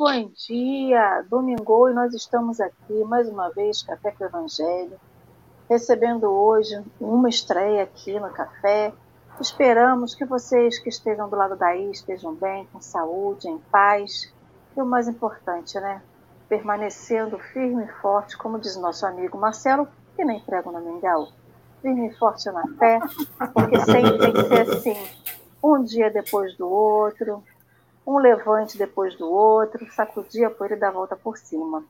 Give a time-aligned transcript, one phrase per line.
[0.00, 1.22] bom dia!
[1.28, 4.98] Domingo e nós estamos aqui mais uma vez, Café com o Evangelho,
[5.68, 8.94] recebendo hoje uma estreia aqui no café.
[9.38, 14.32] Esperamos que vocês que estejam do lado daí estejam bem, com saúde, em paz.
[14.74, 16.00] E o mais importante, né?
[16.48, 21.28] Permanecendo firme e forte, como diz nosso amigo Marcelo, que nem prego no mingau.
[21.82, 23.00] Firme e forte na fé,
[23.52, 24.96] porque sempre tem que ser assim,
[25.62, 27.44] um dia depois do outro,
[28.06, 31.84] um levante depois do outro, sacudir a poeira e a volta por cima.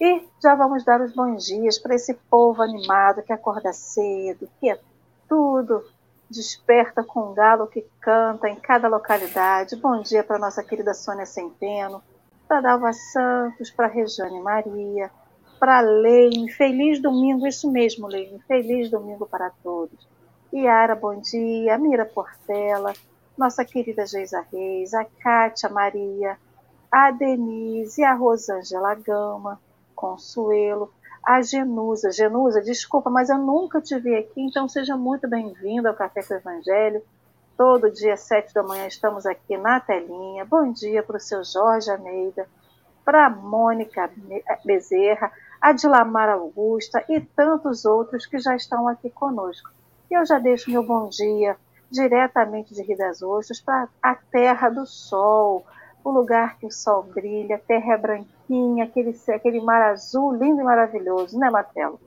[0.00, 4.70] E já vamos dar os bons dias para esse povo animado que acorda cedo, que
[4.70, 4.78] é
[5.28, 5.84] tudo,
[6.30, 9.76] desperta com um galo que canta em cada localidade.
[9.76, 12.02] Bom dia para nossa querida Sônia Centeno,
[12.46, 15.10] para Dalva Santos, para Rejane Maria,
[15.58, 16.50] para Leime.
[16.52, 18.38] Feliz domingo, isso mesmo, Leime.
[18.46, 20.08] Feliz domingo para todos.
[20.52, 21.76] Yara, bom dia.
[21.76, 22.92] Mira Portela,
[23.38, 26.36] nossa querida Geisa Reis, a Kátia Maria,
[26.90, 29.60] a Denise, a Rosângela Gama,
[29.94, 30.92] Consuelo,
[31.24, 32.10] a Genusa.
[32.10, 36.34] Genusa, desculpa, mas eu nunca te vi aqui, então seja muito bem-vindo ao Café com
[36.34, 37.00] o Evangelho.
[37.56, 40.44] Todo dia, sete da manhã, estamos aqui na telinha.
[40.44, 42.46] Bom dia para o seu Jorge Almeida,
[43.04, 44.10] para a Mônica
[44.64, 49.70] Bezerra, a Dilamar Augusta e tantos outros que já estão aqui conosco.
[50.10, 51.56] E eu já deixo meu bom dia
[51.90, 55.64] diretamente de Rio das Ostras para a terra do sol,
[56.04, 60.60] o lugar que o sol brilha, a terra é branquinha, aquele, aquele mar azul lindo
[60.60, 61.98] e maravilhoso, né, Marcelo?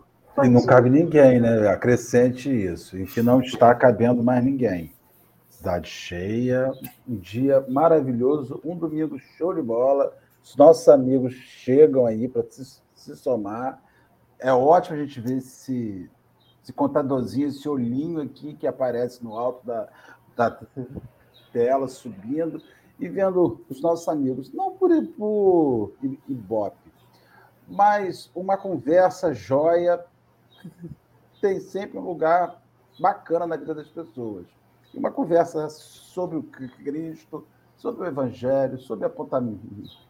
[0.43, 1.67] e não cabe ninguém, né?
[1.67, 2.97] Acrescente isso.
[2.97, 4.93] E que não está cabendo mais ninguém.
[5.49, 6.71] Cidade cheia,
[7.07, 10.15] um dia maravilhoso, um domingo show de bola.
[10.43, 13.79] Os nossos amigos chegam aí para se, se somar.
[14.39, 16.09] É ótimo a gente ver esse,
[16.63, 19.89] esse contadorzinho, esse olhinho aqui que aparece no alto da,
[20.35, 20.59] da
[21.51, 22.61] tela, subindo
[22.99, 25.93] e vendo os nossos amigos, não por, por
[26.27, 26.91] Ibope,
[27.67, 30.03] mas uma conversa joia
[31.41, 32.61] tem sempre um lugar
[32.99, 34.45] bacana na vida das pessoas.
[34.93, 37.47] E uma conversa sobre o Cristo,
[37.77, 40.07] sobre o Evangelho, sobre apontamentos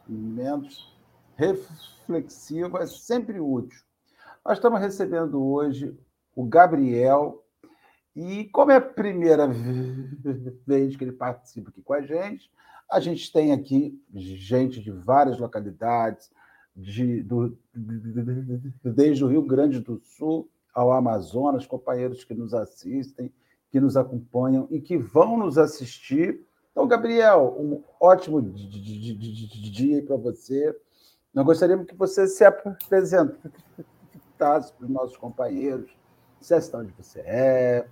[1.36, 3.80] reflexivos é sempre útil.
[4.44, 5.98] Nós estamos recebendo hoje
[6.36, 7.44] o Gabriel.
[8.16, 9.48] E como é a primeira
[10.68, 12.52] vez que ele participa aqui com a gente,
[12.90, 16.30] a gente tem aqui gente de várias localidades,
[16.76, 17.58] de, do,
[18.84, 23.32] desde o Rio Grande do Sul ao Amazonas, companheiros que nos assistem,
[23.70, 26.46] que nos acompanham e que vão nos assistir.
[26.72, 30.76] Então, Gabriel, um ótimo dia para você.
[31.34, 33.42] Nós gostaríamos que você se apresentasse
[34.38, 35.92] para os nossos companheiros,
[36.42, 37.86] dissesse onde você é,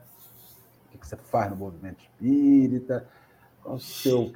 [0.93, 3.07] o que você faz no movimento espírita,
[3.63, 4.33] qual o seu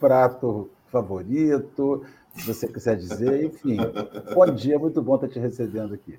[0.00, 2.04] prato favorito,
[2.34, 3.76] se você quiser dizer, enfim.
[4.34, 6.18] Bom dia, muito bom estar te recebendo aqui.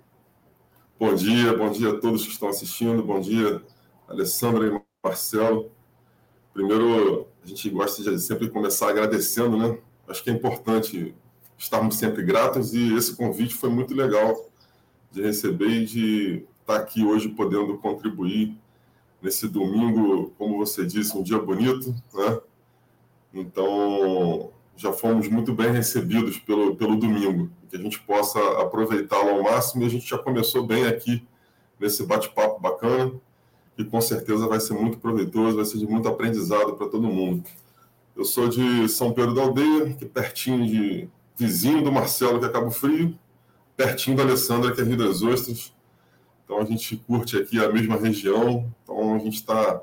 [1.00, 3.62] Bom dia, bom dia a todos que estão assistindo, bom dia,
[4.08, 5.72] Alessandra e Marcelo.
[6.54, 9.78] Primeiro, a gente gosta de sempre começar agradecendo, né?
[10.08, 11.14] Acho que é importante
[11.58, 14.46] estarmos sempre gratos e esse convite foi muito legal
[15.12, 18.58] de receber e de estar aqui hoje podendo contribuir
[19.22, 22.40] nesse domingo, como você disse, um dia bonito, né?
[23.34, 29.44] Então, já fomos muito bem recebidos pelo, pelo domingo, que a gente possa aproveitá-lo ao
[29.44, 31.26] máximo e a gente já começou bem aqui
[31.80, 33.12] nesse bate-papo bacana,
[33.76, 37.44] que com certeza vai ser muito proveitoso, vai ser de muito aprendizado para todo mundo.
[38.16, 42.46] Eu sou de São Pedro da Aldeia, que é pertinho de vizinho do Marcelo, que
[42.46, 43.18] é Cabo Frio,
[43.76, 45.75] pertinho da Alessandra, que é Rio das Ostras.
[46.46, 49.82] Então a gente curte aqui a mesma região, então a gente está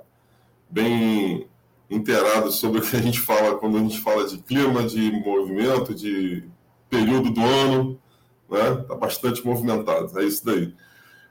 [0.71, 1.49] bem
[1.91, 5.93] inteirado sobre o que a gente fala quando a gente fala de clima, de movimento,
[5.93, 6.45] de
[6.89, 8.01] período do ano,
[8.49, 8.81] né?
[8.81, 10.75] Está bastante movimentado, é isso daí.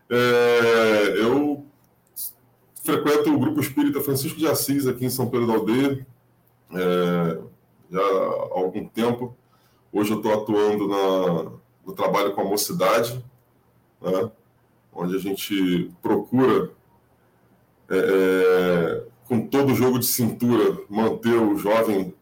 [0.10, 1.66] É, eu
[2.84, 6.06] frequento o Grupo Espírita Francisco de Assis aqui em São Pedro da Aldeia,
[6.74, 7.40] é,
[7.90, 9.36] já há algum tempo.
[9.94, 11.52] Hoje eu estou atuando na,
[11.86, 13.24] no trabalho com a mocidade,
[14.02, 14.32] né?
[14.94, 16.72] Onde a gente procura,
[17.90, 22.14] é, é, com todo o jogo de cintura, manter o jovem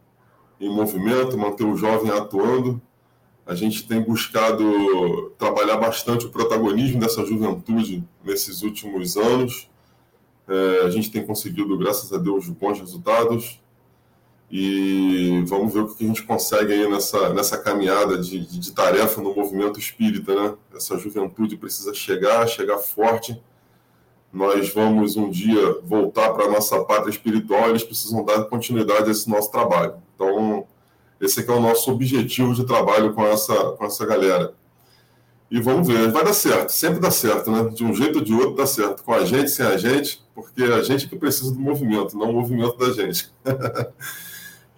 [0.60, 2.82] em movimento, manter o jovem atuando.
[3.46, 9.70] A gente tem buscado trabalhar bastante o protagonismo dessa juventude nesses últimos anos.
[10.48, 13.60] É, a gente tem conseguido, graças a Deus, bons resultados.
[14.52, 18.72] E vamos ver o que a gente consegue aí nessa, nessa caminhada de, de, de,
[18.72, 20.56] tarefa no movimento espírita, né?
[20.76, 23.40] Essa juventude precisa chegar, chegar forte.
[24.34, 29.12] Nós vamos um dia voltar para a nossa pátria espiritual, eles precisam dar continuidade a
[29.12, 29.96] esse nosso trabalho.
[30.16, 30.66] Então,
[31.22, 34.54] Esse é o nosso objetivo de trabalho com essa, com essa galera.
[35.52, 37.70] E vamos ver, vai dar certo, sempre dá certo, né?
[37.70, 40.64] De um jeito ou de outro dá certo, com a gente, sem a gente, porque
[40.64, 43.32] a gente que precisa do movimento, não o movimento da gente.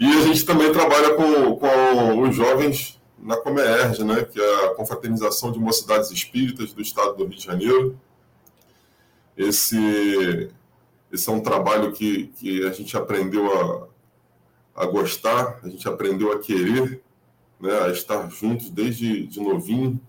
[0.01, 4.23] e a gente também trabalha com, com os jovens na Comerge, né?
[4.23, 7.99] Que é a Confraternização de Mocidades Espíritas do Estado do Rio de Janeiro.
[9.37, 10.49] Esse,
[11.11, 13.87] esse é um trabalho que, que a gente aprendeu
[14.75, 16.99] a, a gostar, a gente aprendeu a querer,
[17.59, 17.81] né?
[17.81, 20.01] A estar juntos desde de novinho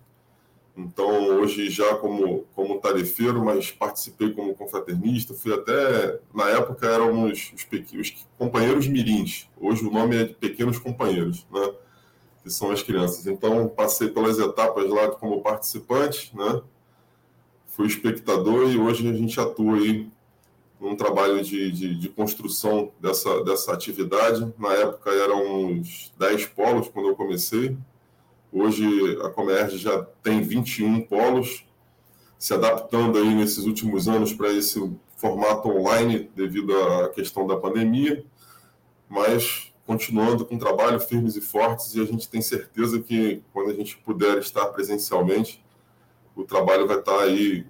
[0.76, 7.52] então, hoje já como, como tarefeiro, mas participei como confraternista, fui até, na época éramos
[7.52, 11.74] os, os companheiros mirins, hoje o nome é de pequenos companheiros, né?
[12.42, 13.26] que são as crianças.
[13.26, 16.62] Então, passei pelas etapas lá como participante, né?
[17.66, 20.08] fui espectador e hoje a gente atua aí
[20.80, 24.52] num trabalho de, de, de, construção dessa, dessa atividade.
[24.58, 27.76] Na época eram uns 10 polos quando eu comecei,
[28.52, 31.64] Hoje a Comerge já tem 21 polos,
[32.38, 34.78] se adaptando aí nesses últimos anos para esse
[35.16, 38.26] formato online devido à questão da pandemia,
[39.08, 43.74] mas continuando com trabalho firmes e fortes e a gente tem certeza que quando a
[43.74, 45.64] gente puder estar presencialmente,
[46.36, 47.66] o trabalho vai estar aí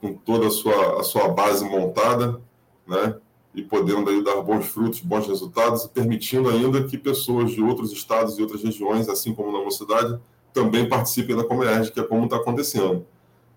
[0.00, 2.40] com toda a sua, a sua base montada,
[2.86, 3.16] né?
[3.54, 8.38] E podendo aí dar bons frutos, bons resultados, permitindo ainda que pessoas de outros estados
[8.38, 10.18] e outras regiões, assim como na mocidade,
[10.52, 13.06] também participem da Comerge, que é como está acontecendo.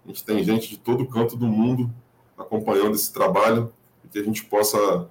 [0.04, 1.90] A gente tem gente de todo canto do mundo
[2.38, 3.72] acompanhando esse trabalho
[4.04, 5.08] e que a gente possa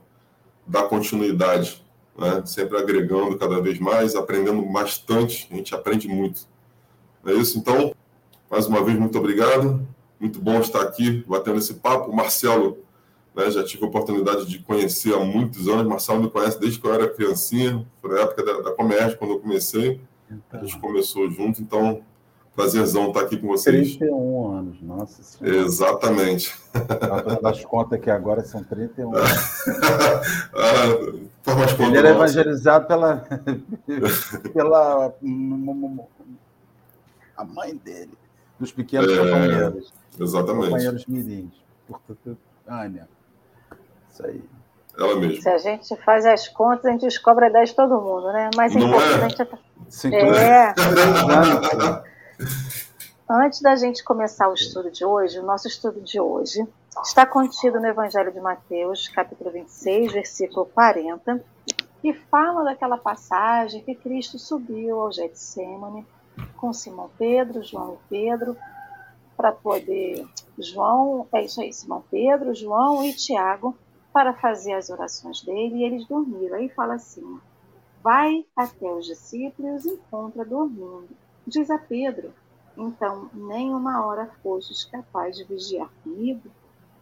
[0.67, 1.83] dar continuidade,
[2.17, 2.43] né?
[2.47, 6.47] sempre agregando cada vez mais, aprendendo bastante, a gente aprende muito.
[7.25, 7.95] É isso, então,
[8.51, 9.87] mais uma vez, muito obrigado.
[10.21, 12.15] Muito bom estar aqui batendo esse papo.
[12.15, 12.84] Marcelo
[13.35, 13.51] né?
[13.51, 15.87] Já tive a oportunidade de conhecer há muitos anos.
[15.87, 19.33] Marcelo me conhece desde que eu era criancinha, foi na época da, da Comércio, quando
[19.33, 20.01] eu comecei.
[20.31, 20.61] Então.
[20.61, 22.03] A gente começou junto, então
[22.55, 23.97] prazerzão estar aqui com vocês.
[23.97, 25.59] 31 anos, nossa senhora.
[25.59, 26.55] Exatamente.
[27.43, 29.31] Das contas aqui agora são 31 anos.
[30.55, 33.27] ah, faz Ele era evangelizado pela,
[34.55, 35.15] pela
[37.37, 38.13] a mãe dele,
[38.59, 39.93] dos pequenos é, companheiros.
[40.19, 40.71] Exatamente.
[40.71, 41.53] Companheiros mirins.
[41.89, 43.09] Portanto, Ania.
[44.15, 44.43] Isso aí.
[44.97, 45.43] Ela mesma.
[45.43, 48.49] Se a gente faz as contas, a gente descobre a ideia de todo mundo, né?
[48.57, 50.17] Mas Não importante é.
[50.17, 50.69] é...
[50.69, 50.75] é.
[53.29, 56.65] Antes da gente começar o estudo de hoje, o nosso estudo de hoje
[57.03, 61.43] está contido no Evangelho de Mateus, capítulo 26, versículo 40,
[62.01, 66.07] que fala daquela passagem que Cristo subiu ao Getsemane
[66.57, 68.57] com Simão Pedro, João e Pedro,
[69.37, 70.25] para poder
[70.59, 73.77] João, é isso aí, Simão Pedro, João e Tiago
[74.15, 76.57] para fazer as orações dele e eles dormiram.
[76.57, 77.39] Aí fala assim:
[78.03, 81.11] vai até os discípulos e os encontra dormindo.
[81.47, 82.33] Diz a Pedro:
[82.77, 86.49] então nem uma hora fostes capaz de vigiar comigo?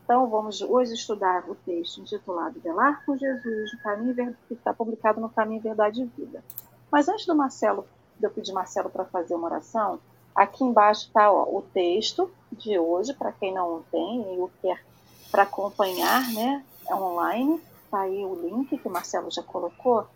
[0.03, 5.21] Então vamos hoje estudar o texto intitulado Velar com Jesus, no caminho que está publicado
[5.21, 6.43] no Caminho Verdade e Vida.
[6.91, 7.87] Mas antes do Marcelo,
[8.19, 10.01] de eu pedir Marcelo para fazer uma oração,
[10.35, 14.83] Aqui embaixo está o texto de hoje, para quem não tem e o quer
[15.31, 16.65] para acompanhar, né?
[16.93, 17.61] É online.
[17.85, 20.07] Está aí o link que o Marcelo já colocou.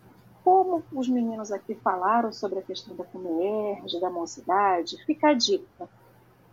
[0.43, 5.89] Como os meninos aqui falaram sobre a questão da Comerge, da mocidade, fica a dica.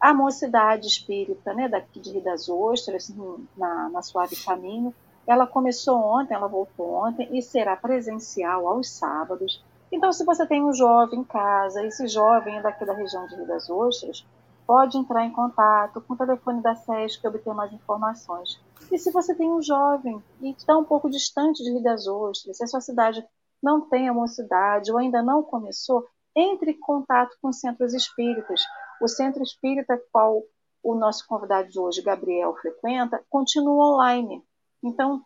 [0.01, 3.13] A mocidade espírita, né, daqui de Rio das Ostras,
[3.57, 4.95] na, na Suave Caminho,
[5.27, 9.63] ela começou ontem, ela voltou ontem e será presencial aos sábados,
[9.95, 13.37] então, se você tem um jovem em casa, esse jovem é daqui da região de
[13.37, 14.27] Rio das Ostras,
[14.67, 18.61] pode entrar em contato com o telefone da SESC e obter mais informações.
[18.91, 22.57] E se você tem um jovem e está um pouco distante de Rio das Ostras,
[22.57, 23.25] se a sua cidade
[23.63, 26.07] não tem a mocidade ou ainda não começou,
[26.37, 28.61] entre em contato com centros espíritas.
[29.01, 30.43] O centro espírita qual
[30.83, 34.45] o nosso convidado de hoje, Gabriel, frequenta, continua online.
[34.83, 35.25] Então,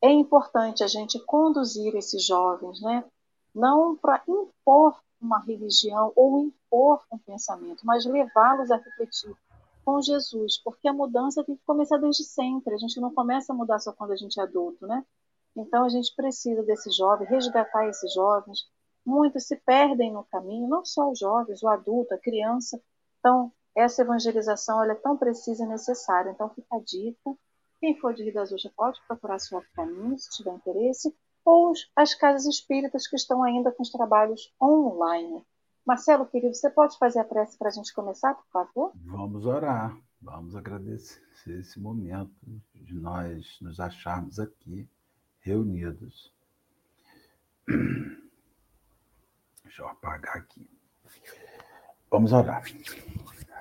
[0.00, 3.04] é importante a gente conduzir esses jovens, né,
[3.54, 9.34] não para impor uma religião ou impor um pensamento, mas levá-los a refletir
[9.84, 12.74] com Jesus, porque a mudança tem que começar desde sempre.
[12.74, 15.04] A gente não começa a mudar só quando a gente é adulto, né?
[15.56, 18.68] Então a gente precisa desses jovens, resgatar esses jovens.
[19.04, 22.80] Muitos se perdem no caminho, não só os jovens, o adulto, a criança.
[23.18, 26.30] Então essa evangelização é tão precisa e necessária.
[26.30, 27.34] Então fica a dica.
[27.80, 31.12] Quem for de Rio das Ostras pode procurar seu caminho, se tiver interesse
[31.42, 35.44] ou as casas espíritas que estão ainda com os trabalhos online.
[35.86, 38.92] Marcelo, querido, você pode fazer a prece para a gente começar, por favor?
[39.04, 42.32] Vamos orar, vamos agradecer esse momento
[42.74, 44.88] de nós nos acharmos aqui
[45.40, 46.32] reunidos.
[49.64, 50.68] Deixa eu apagar aqui.
[52.10, 52.64] Vamos orar.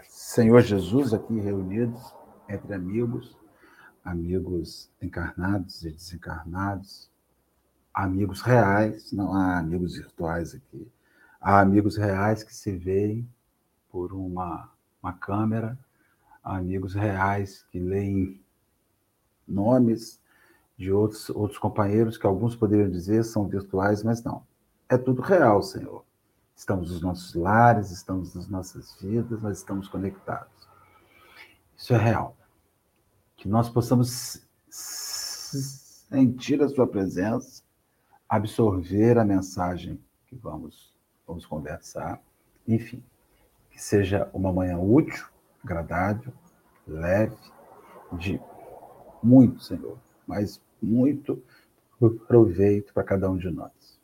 [0.04, 2.14] Senhor Jesus, aqui reunidos
[2.48, 3.38] entre amigos,
[4.04, 7.10] amigos encarnados e desencarnados,
[7.94, 10.92] amigos reais, não há amigos virtuais aqui,
[11.40, 13.28] há amigos reais que se veem
[13.92, 14.70] por uma,
[15.02, 15.78] uma câmera,
[16.44, 18.42] há amigos reais que leem
[19.48, 20.20] nomes
[20.78, 24.44] de outros, outros companheiros que alguns poderiam dizer são virtuais, mas não.
[24.88, 26.04] É tudo real, Senhor.
[26.56, 30.68] Estamos nos nossos lares, estamos nas nossas vidas, nós estamos conectados.
[31.76, 32.36] Isso é real.
[33.38, 37.64] Que nós possamos sentir a Sua presença,
[38.28, 40.89] absorver a mensagem que vamos,
[41.30, 42.20] vamos conversar,
[42.68, 43.04] enfim,
[43.70, 45.28] que seja uma manhã útil,
[45.64, 46.34] agradável,
[46.88, 47.38] leve,
[48.14, 48.42] de
[49.22, 51.42] muito, Senhor, mas muito
[52.28, 54.00] proveito para cada um de nós.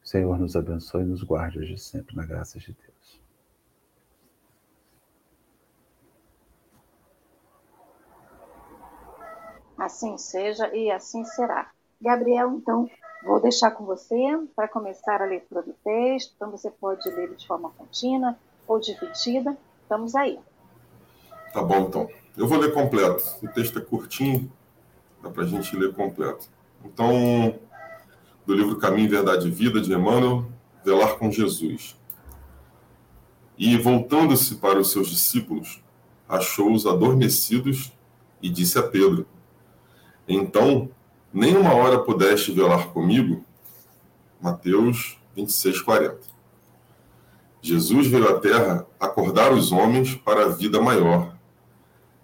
[0.00, 3.20] O Senhor nos abençoe e nos guarde hoje sempre na graça de Deus.
[9.76, 11.72] Assim seja e assim será.
[12.00, 12.88] Gabriel, então,
[13.24, 14.16] vou deixar com você
[14.54, 16.32] para começar a leitura do texto.
[16.36, 19.56] Então, você pode ler de forma contínua ou dividida.
[19.82, 20.38] Estamos aí.
[21.52, 22.08] Tá bom, então.
[22.36, 23.24] Eu vou ler completo.
[23.42, 24.50] O texto é curtinho,
[25.22, 26.48] dá para a gente ler completo.
[26.84, 27.58] Então,
[28.44, 30.44] do livro Caminho, Verdade e Vida, de Emmanuel,
[30.84, 31.96] Velar com Jesus.
[33.56, 35.82] E, voltando-se para os seus discípulos,
[36.28, 37.92] achou-os adormecidos
[38.42, 39.26] e disse a Pedro:
[40.28, 40.90] Então,
[41.34, 43.44] nem uma hora pudeste velar comigo?
[44.40, 46.20] Mateus 26, 40.
[47.60, 51.34] Jesus veio à Terra acordar os homens para a vida maior.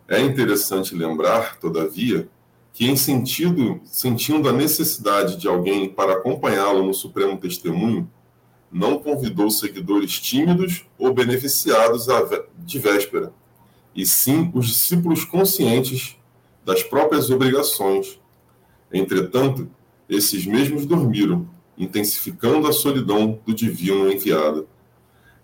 [0.07, 2.29] É interessante lembrar, todavia,
[2.73, 8.09] que, em sentido, sentindo a necessidade de alguém para acompanhá-lo no supremo testemunho,
[8.71, 12.07] não convidou seguidores tímidos ou beneficiados
[12.59, 13.33] de véspera,
[13.93, 16.17] e sim os discípulos conscientes
[16.65, 18.20] das próprias obrigações.
[18.93, 19.69] Entretanto,
[20.09, 24.69] esses mesmos dormiram, intensificando a solidão do divino enviado.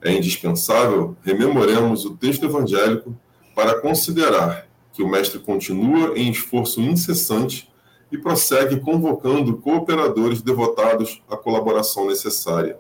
[0.03, 3.17] É indispensável rememoremos o texto evangélico
[3.55, 7.71] para considerar que o mestre continua em esforço incessante
[8.11, 12.79] e prossegue convocando cooperadores devotados à colaboração necessária.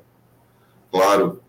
[0.91, 1.41] Claro,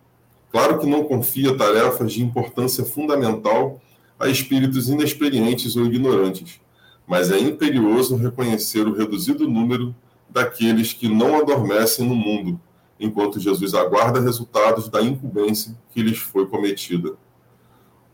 [0.52, 3.82] claro que não confia tarefas de importância fundamental
[4.20, 6.60] a espíritos inexperientes ou ignorantes,
[7.08, 9.96] mas é imperioso reconhecer o reduzido número
[10.30, 12.60] daqueles que não adormecem no mundo,
[13.00, 17.16] enquanto Jesus aguarda resultados da incumbência que lhes foi cometida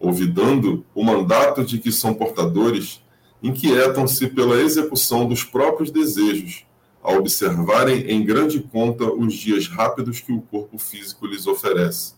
[0.04, 3.02] olvidando o mandato de que são portadores,
[3.42, 6.66] inquietam-se pela execução dos próprios desejos,
[7.02, 12.16] ao observarem em grande conta os dias rápidos que o corpo físico lhes oferece.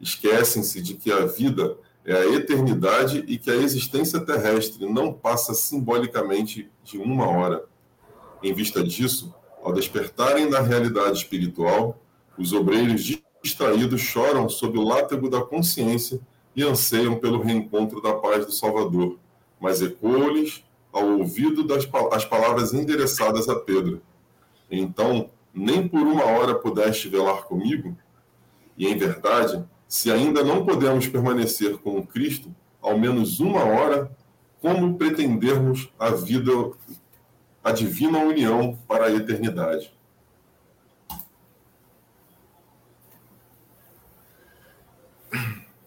[0.00, 1.76] Esquecem-se de que a vida
[2.06, 7.64] é a eternidade e que a existência terrestre não passa simbolicamente de uma hora.
[8.40, 12.00] Em vista disso, ao despertarem da realidade espiritual,
[12.38, 13.02] os obreiros
[13.42, 16.20] distraídos choram sob o látego da consciência
[16.54, 19.18] e anseiam pelo reencontro da paz do Salvador,
[19.60, 24.00] mas ecoam-lhes ao ouvido das as palavras endereçadas a Pedro.
[24.70, 27.96] Então, nem por uma hora pudeste velar comigo?
[28.78, 34.10] E em verdade, se ainda não podemos permanecer com Cristo, ao menos uma hora,
[34.60, 36.52] como pretendermos a vida,
[37.62, 39.94] a divina união para a eternidade?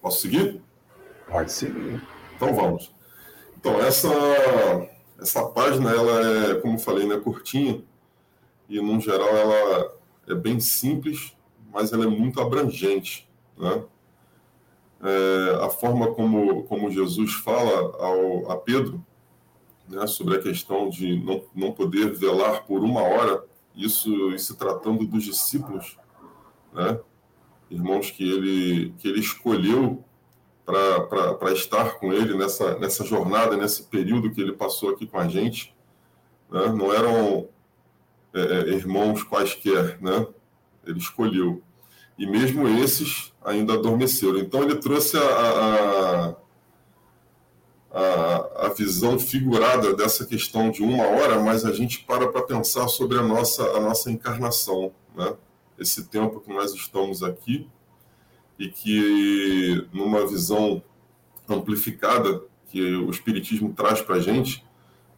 [0.01, 0.61] Posso seguir?
[1.27, 2.01] Pode seguir.
[2.35, 2.93] Então vamos.
[3.59, 4.09] Então, essa,
[5.19, 7.83] essa página, ela é, como falei, né, curtinha,
[8.69, 9.93] e, no geral, ela
[10.29, 11.35] é bem simples,
[11.71, 13.28] mas ela é muito abrangente.
[13.59, 13.83] Né?
[15.01, 19.05] É, a forma como, como Jesus fala ao, a Pedro
[19.87, 23.43] né, sobre a questão de não, não poder velar por uma hora,
[23.75, 25.97] isso se tratando dos discípulos,
[26.73, 26.99] né,
[27.69, 30.03] irmãos que ele, que ele escolheu
[30.65, 35.27] para estar com ele nessa, nessa jornada, nesse período que ele passou aqui com a
[35.27, 35.75] gente.
[36.49, 36.67] Né?
[36.67, 37.49] Não eram
[38.33, 40.27] é, é irmãos quaisquer, né?
[40.85, 41.63] ele escolheu.
[42.19, 44.37] E mesmo esses ainda adormeceram.
[44.37, 46.35] Então ele trouxe a, a,
[47.91, 52.87] a, a visão figurada dessa questão de uma hora, mas a gente para para pensar
[52.87, 54.91] sobre a nossa, a nossa encarnação.
[55.15, 55.33] Né?
[55.79, 57.67] esse tempo que nós estamos aqui
[58.57, 60.83] e que, numa visão
[61.47, 64.63] amplificada que o Espiritismo traz para a gente,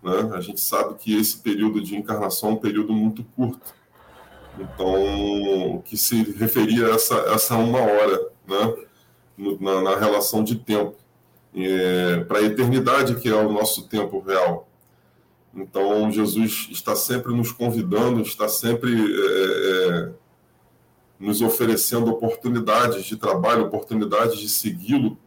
[0.01, 3.59] né, a gente sabe que esse período de encarnação é um período muito curto.
[4.59, 8.75] Então, que se referia a essa, essa uma hora, né?
[9.59, 10.95] na, na relação de tempo,
[11.55, 14.67] é, para a eternidade, que é o nosso tempo real.
[15.53, 20.11] Então, Jesus está sempre nos convidando, está sempre é, é,
[21.19, 25.17] nos oferecendo oportunidades de trabalho, oportunidades de segui-lo,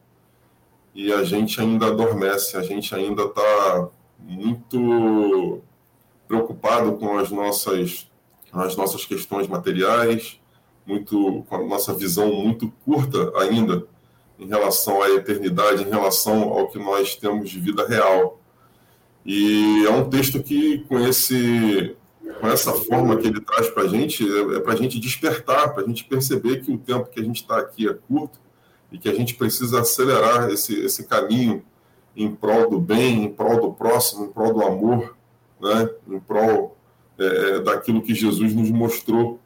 [0.94, 3.88] e a gente ainda adormece, a gente ainda está
[4.18, 5.60] muito
[6.26, 8.10] preocupado com as nossas,
[8.62, 10.40] as nossas questões materiais,
[10.86, 13.86] muito com a nossa visão muito curta ainda
[14.38, 18.40] em relação à eternidade, em relação ao que nós temos de vida real.
[19.24, 21.96] E é um texto que, com, esse,
[22.40, 25.72] com essa forma que ele traz para a gente, é, é para a gente despertar,
[25.72, 28.38] para a gente perceber que o tempo que a gente está aqui é curto
[28.92, 31.64] e que a gente precisa acelerar esse, esse caminho
[32.14, 35.16] em prol do bem, em prol do próximo, em prol do amor,
[35.60, 35.88] né?
[36.08, 36.73] em prol
[37.18, 39.40] é, é daquilo que Jesus nos mostrou,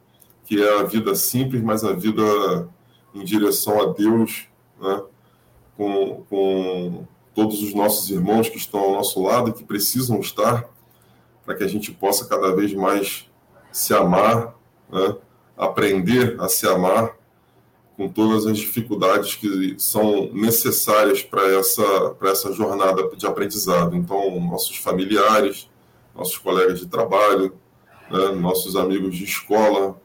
[0.45, 2.23] que é a vida simples, mas a vida
[3.13, 4.47] em direção a Deus,
[4.79, 5.01] né?
[5.77, 10.69] com, com todos os nossos irmãos que estão ao nosso lado que precisam estar
[11.45, 13.29] para que a gente possa cada vez mais
[13.71, 14.55] se amar,
[14.91, 15.15] né?
[15.57, 17.15] aprender a se amar
[17.95, 23.95] com todas as dificuldades que são necessárias para essa, essa jornada de aprendizado.
[23.95, 25.68] Então, nossos familiares,
[26.19, 27.55] nossos colegas de trabalho,
[28.11, 28.31] né?
[28.33, 29.99] nossos amigos de escola,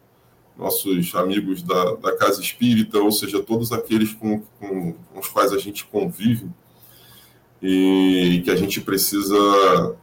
[0.57, 5.53] nossos amigos da, da casa espírita, ou seja, todos aqueles com, com, com os quais
[5.53, 6.49] a gente convive
[7.61, 9.97] e que a gente precisa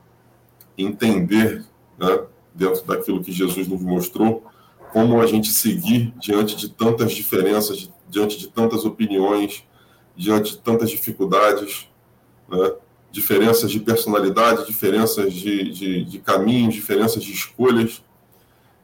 [0.77, 1.63] entender,
[1.98, 4.44] né, dentro daquilo que Jesus nos mostrou,
[4.91, 9.63] como a gente seguir diante de tantas diferenças, diante de tantas opiniões,
[10.17, 11.88] diante de tantas dificuldades,
[12.50, 12.74] né,
[13.12, 18.02] diferenças de personalidade, diferenças de, de, de caminhos, diferenças de escolhas,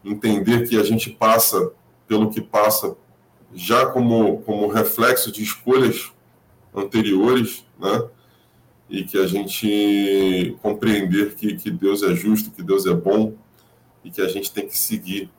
[0.04, 1.72] entender que a gente passa
[2.08, 2.96] pelo que passa
[3.54, 6.12] já como, como reflexo de escolhas
[6.76, 8.08] anteriores, né?
[8.90, 13.34] E que a gente compreender que, que Deus é justo, que Deus é bom
[14.04, 15.30] e que a gente tem que seguir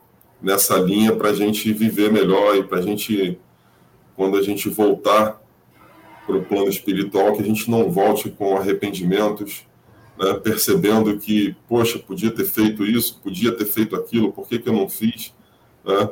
[0.41, 3.39] nessa linha para a gente viver melhor e para a gente,
[4.15, 5.41] quando a gente voltar
[6.29, 9.65] para o plano espiritual, que a gente não volte com arrependimentos,
[10.15, 14.69] né, percebendo que, poxa, podia ter feito isso, podia ter feito aquilo, por que, que
[14.69, 15.33] eu não fiz?
[15.83, 16.09] Né?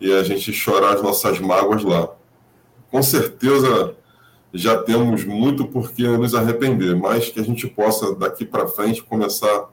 [0.00, 2.10] E a gente chorar as nossas mágoas lá.
[2.92, 3.96] Com certeza
[4.54, 9.02] já temos muito por que nos arrepender, mas que a gente possa, daqui para frente,
[9.02, 9.68] começar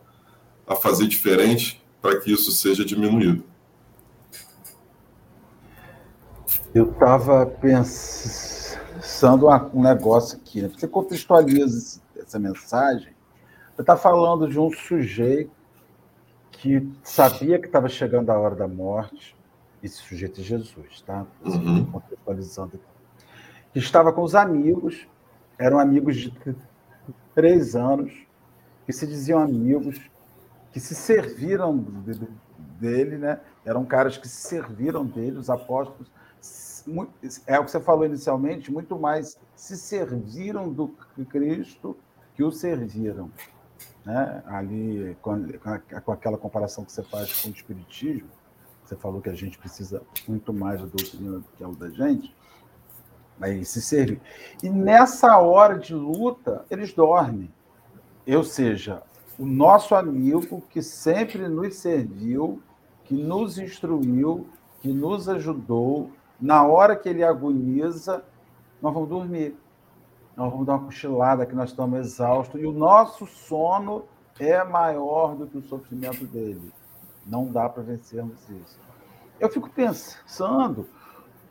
[0.65, 3.43] a fazer diferente para que isso seja diminuído.
[6.73, 8.62] Eu estava pensando
[9.31, 10.61] um negócio aqui.
[10.61, 10.69] Né?
[10.69, 13.13] Você contextualiza essa mensagem
[13.75, 15.51] você está falando de um sujeito
[16.51, 19.35] que sabia que estava chegando a hora da morte.
[19.81, 21.25] Esse sujeito é Jesus, tá?
[21.43, 21.83] Uhum.
[21.85, 23.25] Contextualizando aqui.
[23.73, 25.07] Que estava com os amigos,
[25.57, 26.31] eram amigos de
[27.33, 28.13] três anos,
[28.85, 29.99] que se diziam amigos,
[30.71, 31.75] que se serviram
[32.79, 33.39] dele, né?
[33.65, 36.11] Eram caras que se serviram dele, os apóstolos.
[37.47, 40.89] É o que você falou inicialmente, muito mais se serviram do
[41.29, 41.95] Cristo
[42.35, 43.31] que o serviram
[44.05, 44.43] né?
[44.45, 45.47] ali com,
[46.03, 48.29] com aquela comparação que você faz com o espiritismo,
[48.83, 52.35] você falou que a gente precisa muito mais da doutrina do que a da gente,
[53.39, 54.21] aí se serve.
[54.61, 57.51] E nessa hora de luta, eles dormem.
[58.27, 59.01] Ou seja,
[59.39, 62.61] o nosso amigo que sempre nos serviu,
[63.05, 64.47] que nos instruiu,
[64.81, 66.11] que nos ajudou,
[66.43, 68.23] na hora que ele agoniza,
[68.81, 69.57] nós vamos dormir
[70.35, 74.05] nós vamos dar uma cochilada que nós estamos exaustos e o nosso sono
[74.39, 76.71] é maior do que o sofrimento dele.
[77.25, 78.79] Não dá para vencermos isso.
[79.39, 80.87] Eu fico pensando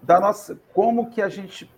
[0.02, 1.70] da nossa como que a gente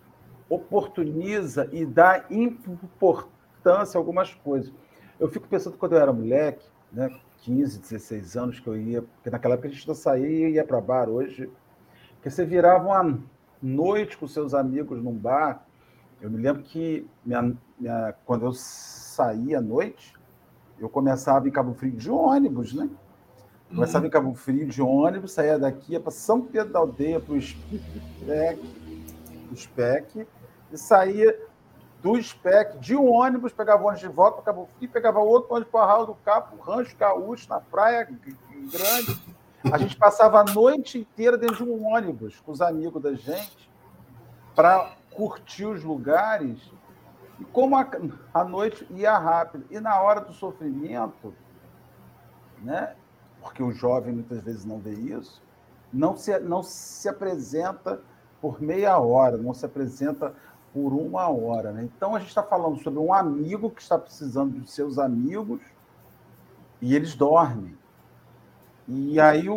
[0.49, 4.73] oportuniza e dá importância a algumas coisas.
[5.19, 9.29] Eu fico pensando quando eu era moleque, né, 15, 16 anos que eu ia, porque
[9.29, 11.49] naquela época a gente não saía e ia para bar hoje,
[12.25, 13.19] que você virava uma
[13.61, 15.63] noite com seus amigos num bar
[16.19, 20.15] eu me lembro que minha, minha, quando eu saía à noite,
[20.79, 22.89] eu começava em Cabo Frio de ônibus, né?
[23.69, 24.07] Começava uhum.
[24.07, 27.39] em Cabo Frio de ônibus, saía daqui, ia para São Pedro da Aldeia, para o
[27.39, 28.59] SPEC,
[29.55, 30.27] SPEC,
[30.71, 31.39] e saía
[32.01, 35.71] do SPEC de um ônibus, pegava ônibus de volta para Cabo Frio, pegava outro ônibus
[35.71, 39.34] para o Arraial do Capo, Rancho Caúcho, na praia grande.
[39.71, 43.69] A gente passava a noite inteira dentro de um ônibus com os amigos da gente
[44.55, 46.71] para curtir os lugares,
[47.39, 47.89] e como a,
[48.33, 49.65] a noite ia rápido.
[49.69, 51.33] E na hora do sofrimento,
[52.61, 52.95] né?
[53.41, 55.41] porque o jovem muitas vezes não vê isso,
[55.91, 58.01] não se, não se apresenta
[58.41, 60.33] por meia hora, não se apresenta
[60.73, 61.71] por uma hora.
[61.71, 61.83] Né?
[61.83, 65.61] Então a gente está falando sobre um amigo que está precisando de seus amigos
[66.81, 67.77] e eles dormem.
[68.87, 69.47] E aí,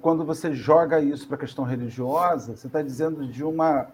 [0.00, 3.88] quando você joga isso para a questão religiosa, você está dizendo de uma,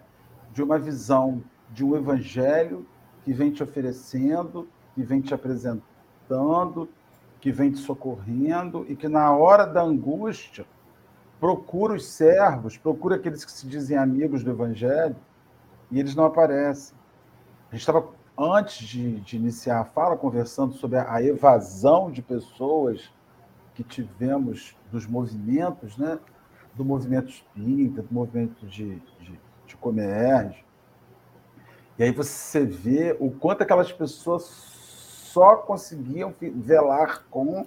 [0.52, 2.86] de uma visão de um evangelho
[3.24, 6.88] que vem te oferecendo, que vem te apresentando,
[7.40, 10.66] que vem te socorrendo e que na hora da angústia
[11.40, 15.16] procura os servos, procura aqueles que se dizem amigos do evangelho
[15.90, 16.96] e eles não aparecem.
[17.70, 18.08] A gente estava,
[18.38, 23.10] antes de, de iniciar a fala, conversando sobre a evasão de pessoas
[23.76, 26.18] que tivemos dos movimentos, né?
[26.74, 30.64] do movimento espírita, do movimento de, de, de comércio.
[31.98, 37.66] E aí você vê o quanto aquelas pessoas só conseguiam velar com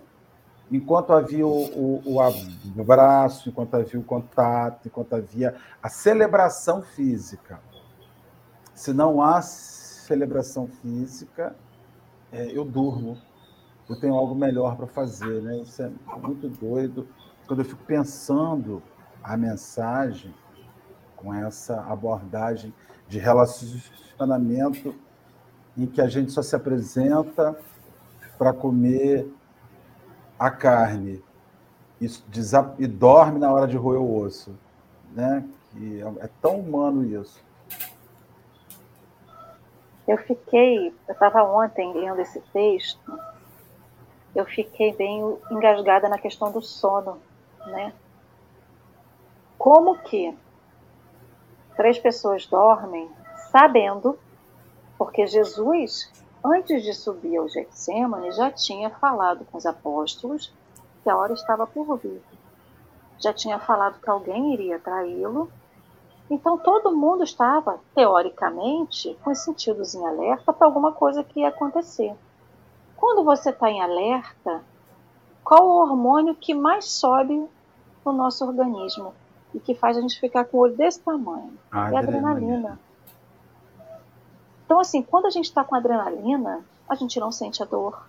[0.72, 7.60] enquanto havia o, o, o, abraço, enquanto havia o contato, enquanto havia a celebração física.
[8.76, 11.56] Se não há celebração física,
[12.32, 13.18] é, eu durmo.
[13.90, 15.58] Eu tenho algo melhor para fazer, né?
[15.58, 17.08] Isso é muito doido.
[17.48, 18.84] Quando eu fico pensando
[19.24, 20.34] a mensagem
[21.16, 22.74] com essa abordagem
[23.08, 24.94] de relacionamento
[25.76, 27.58] em que a gente só se apresenta
[28.38, 29.28] para comer
[30.38, 31.22] a carne
[32.00, 32.08] e,
[32.78, 34.56] e, dorme na hora de roer o osso,
[35.14, 35.44] né?
[35.72, 37.44] Que é, é tão humano isso.
[40.08, 43.20] Eu fiquei, eu estava ontem lendo esse texto,
[44.36, 47.20] eu fiquei bem engasgada na questão do sono,
[47.66, 47.94] né?
[49.58, 50.38] Como que
[51.76, 53.10] três pessoas dormem
[53.52, 54.18] sabendo,
[54.98, 56.12] porque Jesus,
[56.44, 60.54] antes de subir ao Getsemane, já tinha falado com os apóstolos
[61.04, 62.22] que a hora estava por vir.
[63.18, 65.52] Já tinha falado que alguém iria traí-lo
[66.30, 71.50] então todo mundo estava, teoricamente, com os sentidos em alerta para alguma coisa que ia
[71.50, 72.16] acontecer.
[73.00, 74.62] Quando você está em alerta,
[75.44, 77.48] qual o hormônio que mais sobe
[78.06, 79.14] no nosso organismo
[79.54, 81.58] e que faz a gente ficar com o olho desse tamanho?
[81.72, 82.80] A é a adrenalina.
[84.66, 88.08] Então, assim, quando a gente está com adrenalina, a gente não sente a dor,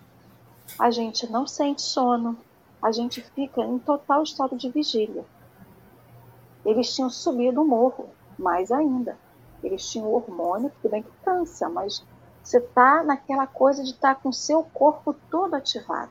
[0.79, 2.37] a gente não sente sono,
[2.83, 5.25] a gente fica em total estado de vigília
[6.65, 8.07] eles tinham subido o morro,
[8.39, 9.19] mais ainda.
[9.63, 12.05] Eles tinham hormônio, tudo bem que cansa, mas
[12.43, 16.11] você está naquela coisa de estar tá com o seu corpo todo ativado.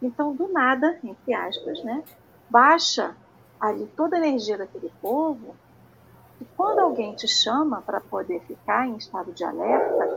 [0.00, 2.02] Então, do nada, entre aspas, né,
[2.50, 3.14] baixa
[3.60, 5.54] ali toda a energia daquele povo,
[6.40, 10.08] e quando alguém te chama para poder ficar em estado de alerta,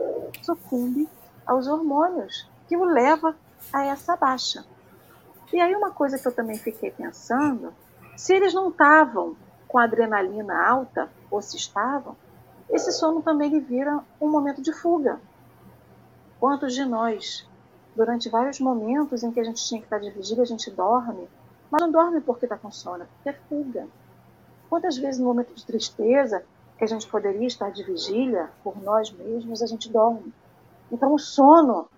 [0.42, 1.08] sucumbe
[1.46, 3.36] aos hormônios que o leva
[3.72, 4.64] a essa baixa.
[5.52, 7.72] E aí uma coisa que eu também fiquei pensando,
[8.16, 9.36] se eles não estavam
[9.68, 12.16] com adrenalina alta, ou se estavam,
[12.70, 15.20] esse sono também lhe vira um momento de fuga.
[16.40, 17.48] Quantos de nós,
[17.94, 21.28] durante vários momentos em que a gente tinha que estar de vigília, a gente dorme,
[21.70, 23.88] mas não dorme porque está com sono, é porque é fuga.
[24.68, 26.44] Quantas vezes no momento de tristeza,
[26.76, 30.32] que a gente poderia estar de vigília por nós mesmos, a gente dorme.
[30.90, 31.88] Então o sono,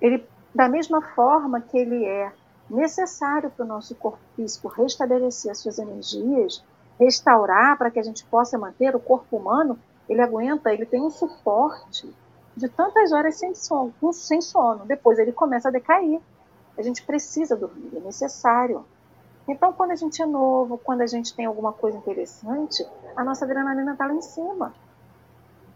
[0.00, 2.32] ele da mesma forma que ele é
[2.68, 6.64] necessário para o nosso corpo físico restabelecer as suas energias,
[6.98, 11.10] restaurar para que a gente possa manter o corpo humano, ele aguenta, ele tem um
[11.10, 12.12] suporte
[12.56, 14.84] de tantas horas sem sono, sem sono.
[14.84, 16.20] Depois ele começa a decair.
[16.76, 18.84] A gente precisa dormir, é necessário.
[19.46, 23.44] Então, quando a gente é novo, quando a gente tem alguma coisa interessante, a nossa
[23.44, 24.74] adrenalina está lá em cima.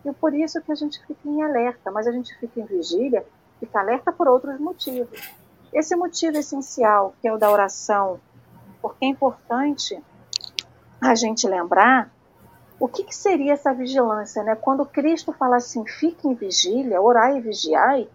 [0.05, 3.25] E por isso que a gente fica em alerta, mas a gente fica em vigília,
[3.61, 5.33] fica alerta por outros motivos.
[5.73, 8.21] Esse motivo essencial, que é o da oração,
[8.81, 10.03] porque é importante
[11.01, 12.11] a gente lembrar
[12.83, 14.57] o que, que, seria essa vigilância, né?
[14.57, 18.09] Quando Cristo fala assim, fique em vigília, orai e vigiai,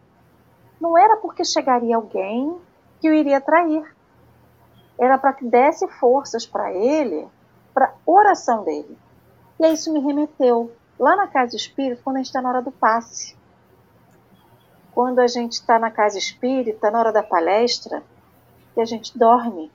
[0.78, 2.54] não era porque chegaria alguém
[3.00, 3.90] que o iria trair.
[5.00, 7.30] Era para que desse forças para ele,
[7.74, 8.98] para oração dele.
[9.58, 12.62] E aí isso me remeteu lá na casa espírita, quando a gente está na hora
[12.62, 13.38] do passe.
[14.94, 18.04] Quando a gente está na casa espírita, na hora da palestra,
[18.76, 19.72] e a gente dorme.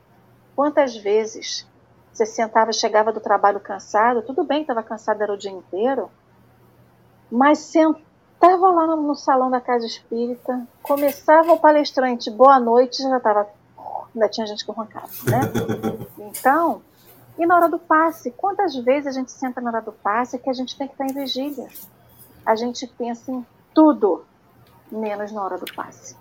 [0.55, 1.66] Quantas vezes
[2.12, 6.11] você sentava, chegava do trabalho cansado, tudo bem, estava cansado, era o dia inteiro,
[7.31, 13.16] mas sentava lá no, no, salão da casa espírita, começava o palestrante, boa noite, já
[13.16, 13.48] estava.
[14.14, 15.40] Ainda tinha gente que roncava, né?
[16.18, 16.83] Então,
[17.38, 20.51] e na hora do passe, quantas vezes a gente senta na hora do passe que
[20.51, 21.68] a gente tem que estar em vigília?
[22.44, 24.25] A gente pensa em tudo,
[24.90, 26.16] menos na hora do passe.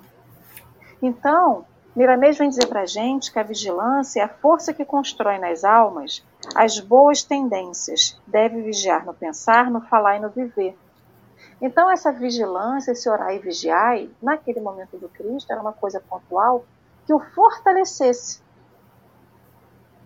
[1.02, 5.38] Então, Miramês vem dizer para a gente que a vigilância é a força que constrói
[5.38, 6.26] nas almas
[6.56, 8.20] as boas tendências.
[8.26, 10.78] Deve vigiar no pensar, no falar e no viver.
[11.62, 16.66] Então, essa vigilância, esse orar e vigiar, naquele momento do Cristo, era uma coisa pontual
[17.06, 18.42] que o fortalecesse,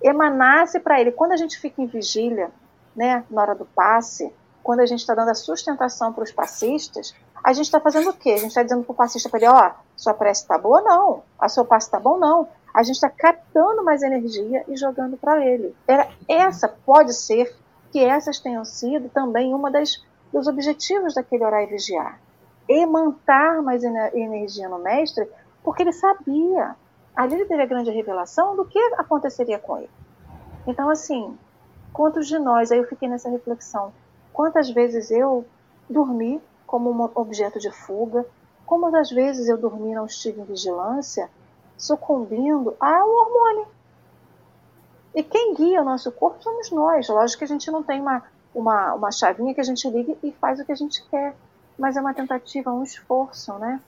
[0.02, 1.12] emanasse para ele.
[1.12, 2.52] Quando a gente fica em vigília,
[2.95, 7.15] né, na hora do passe, quando a gente está dando a sustentação para os passistas,
[7.45, 8.31] a gente está fazendo o quê?
[8.31, 10.81] A gente está dizendo para o passista para ele, ó, sua prece está boa?
[10.81, 11.21] Não.
[11.38, 12.17] A seu passe está bom?
[12.17, 12.47] Não.
[12.73, 15.75] A gente está captando mais energia e jogando para ele.
[15.88, 17.55] Era essa, pode ser
[17.91, 20.03] que essas tenham sido também uma das
[20.34, 22.19] dos objetivos daquele orar e vigiar.
[22.67, 25.29] Emantar mais energia no mestre,
[25.63, 26.75] porque ele sabia.
[27.15, 29.91] Ali ele teve a grande revelação do que aconteceria com ele.
[30.65, 31.38] Então, assim,
[31.93, 33.93] quantos de nós, aí eu fiquei nessa reflexão,
[34.34, 35.45] quantas vezes eu
[35.88, 38.25] dormi como um objeto de fuga,
[38.65, 41.30] como das vezes eu dormi não estive em vigilância,
[41.78, 43.67] sucumbindo ao hormônio.
[45.13, 47.08] E quem guia o nosso corpo somos nós.
[47.08, 48.23] Lógico que a gente não tem uma,
[48.54, 51.36] uma, uma chavinha que a gente liga e faz o que a gente quer,
[51.78, 53.82] mas é uma tentativa, um esforço, né?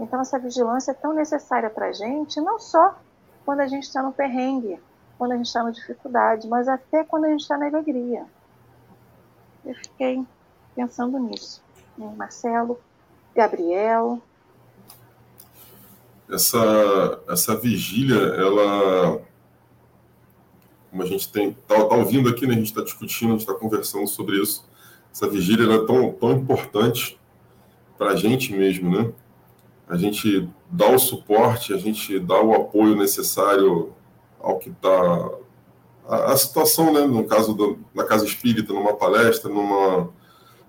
[0.00, 2.96] Então essa vigilância é tão necessária para a gente, não só
[3.44, 4.80] quando a gente está no perrengue,
[5.18, 8.26] quando a gente está na dificuldade, mas até quando a gente está na alegria.
[9.64, 10.24] Eu fiquei
[10.74, 11.62] pensando nisso.
[11.96, 12.12] Né?
[12.16, 12.78] Marcelo,
[13.34, 14.20] Gabriel.
[16.30, 19.20] Essa, essa vigília, ela.
[20.90, 21.52] Como a gente tem.
[21.66, 22.54] Tá, tá ouvindo aqui, né?
[22.54, 24.66] A gente está discutindo, a gente está conversando sobre isso.
[25.12, 27.18] Essa vigília é tão, tão importante
[27.98, 29.12] para a gente mesmo, né?
[29.86, 33.92] A gente dá o suporte, a gente dá o apoio necessário
[34.40, 35.30] ao que está.
[36.08, 37.06] A, a, situação, né?
[37.06, 40.10] No caso da Casa Espírita, numa palestra, numa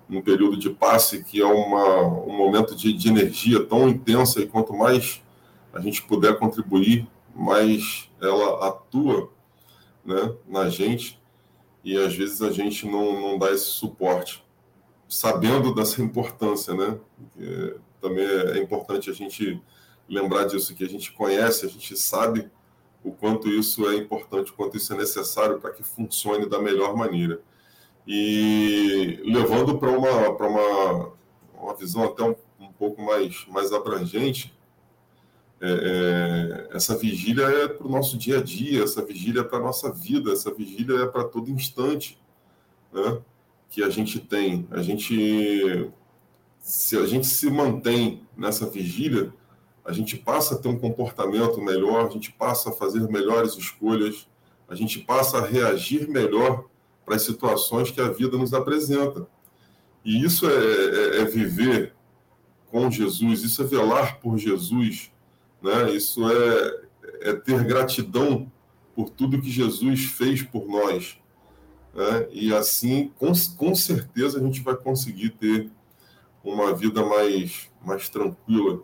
[0.08, 4.46] num período de passe que é uma, um momento de, de energia tão intensa e
[4.46, 5.22] quanto mais
[5.72, 9.30] a gente puder contribuir, mais ela atua
[10.04, 11.20] né, na gente
[11.82, 14.44] e às vezes a gente não, não dá esse suporte,
[15.08, 16.98] sabendo dessa importância, né?
[17.38, 19.60] É, também é importante a gente
[20.08, 22.50] lembrar disso, que a gente conhece, a gente sabe
[23.02, 26.96] o quanto isso é importante, o quanto isso é necessário para que funcione da melhor
[26.96, 27.42] maneira
[28.06, 31.12] e levando para uma, uma,
[31.58, 34.54] uma visão até um, um pouco mais, mais abrangente,
[35.60, 39.58] é, é, essa vigília é para o nosso dia a dia, essa vigília é para
[39.58, 42.20] a nossa vida, essa vigília é para todo instante
[42.92, 43.18] né,
[43.70, 44.68] que a gente tem.
[44.70, 45.90] A gente,
[46.60, 49.32] se a gente se mantém nessa vigília,
[49.84, 54.28] a gente passa a ter um comportamento melhor, a gente passa a fazer melhores escolhas,
[54.68, 56.66] a gente passa a reagir melhor
[57.04, 59.26] para as situações que a vida nos apresenta.
[60.04, 61.94] E isso é, é, é, viver
[62.70, 65.10] com Jesus, isso é velar por Jesus,
[65.62, 65.90] né?
[65.92, 66.80] isso é,
[67.20, 68.50] é ter gratidão
[68.94, 71.18] por tudo que Jesus fez por nós.
[71.94, 72.28] Né?
[72.32, 75.70] E assim, com, com certeza, a gente vai conseguir ter
[76.42, 78.82] uma vida mais, mais tranquila,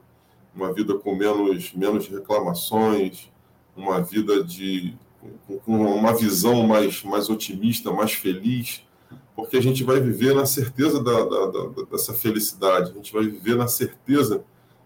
[0.54, 3.30] uma vida com menos, menos reclamações,
[3.76, 4.94] uma vida de
[5.64, 8.82] com uma visão mais, mais otimista, mais feliz,
[9.34, 13.24] porque a gente vai viver na certeza da, da, da, dessa felicidade, a gente vai
[13.24, 14.44] viver na certeza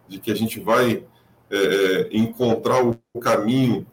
[0.09, 1.05] de que a gente vai
[1.51, 3.87] é, é, encontrar o caminho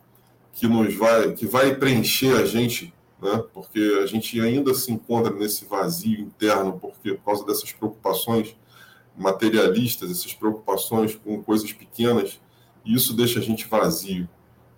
[0.54, 3.44] que nos vai, que vai preencher a gente, né?
[3.54, 8.56] porque a gente ainda se encontra nesse vazio interno, porque por causa dessas preocupações
[9.16, 12.40] materialistas, essas preocupações com coisas pequenas,
[12.86, 14.28] e isso deixa a gente vazio.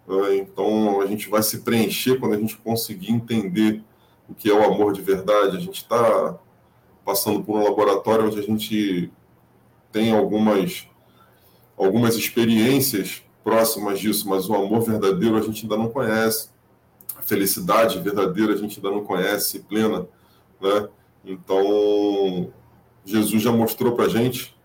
[0.08, 0.38] Né?
[0.38, 3.82] Então, a gente vai se preencher quando a gente conseguir entender
[4.28, 5.58] o que é o amor de verdade.
[5.58, 6.38] A gente está
[7.06, 9.12] passando por um laboratório onde a gente
[9.92, 10.88] tem algumas,
[11.78, 16.50] algumas experiências próximas disso, mas o amor verdadeiro a gente ainda não conhece.
[17.16, 20.08] A felicidade verdadeira a gente ainda não conhece, plena.
[20.60, 20.88] Né?
[21.26, 22.52] Então,
[23.06, 24.56] Jesus já mostrou para a gente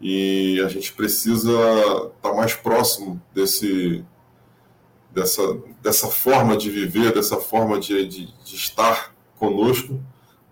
[0.00, 4.04] e a gente precisa estar tá mais próximo desse,
[5.12, 5.42] dessa,
[5.82, 10.00] dessa forma de viver, dessa forma de, de, de estar conosco,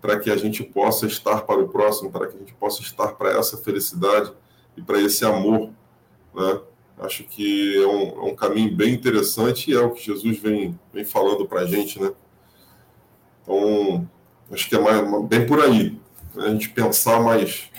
[0.01, 3.09] para que a gente possa estar para o próximo, para que a gente possa estar
[3.13, 4.31] para essa felicidade
[4.75, 5.69] e para esse amor.
[6.33, 6.59] Né?
[6.99, 10.77] Acho que é um, é um, caminho bem interessante e é o que Jesus vem,
[10.93, 12.01] vem falando para a gente.
[12.01, 12.11] Né?
[13.43, 14.09] Então,
[14.51, 15.99] acho que é mais, bem por aí.
[16.35, 16.45] Né?
[16.45, 17.69] A gente pensar mais,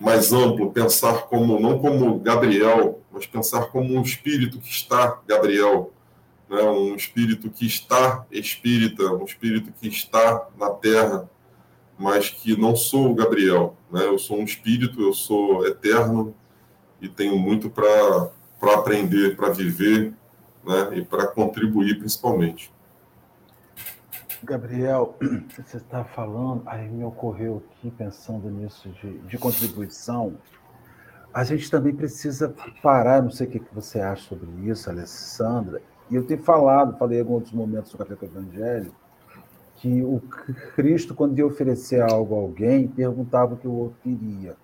[0.00, 5.92] mais amplo, pensar como não como Gabriel, mas pensar como um espírito que está Gabriel,
[6.48, 6.62] né?
[6.62, 11.28] um espírito que está espírita, um espírito que está na terra,
[11.98, 13.76] mas que não sou o Gabriel.
[13.90, 14.04] Né?
[14.04, 16.32] Eu sou um espírito, eu sou eterno
[17.00, 18.30] e tenho muito para
[18.74, 20.14] aprender, para viver
[20.64, 20.98] né?
[20.98, 22.72] e para contribuir principalmente.
[24.44, 25.18] Gabriel,
[25.58, 30.38] você está falando, aí me ocorreu aqui pensando nisso de, de contribuição.
[31.32, 36.14] A gente também precisa parar, não sei o que você acha sobre isso, Alessandra, e
[36.14, 38.94] eu tenho falado, falei em alguns momentos no Café com o Evangelho,
[39.76, 40.20] que o
[40.74, 44.56] Cristo, quando ia oferecer algo a alguém, perguntava o que o outro queria.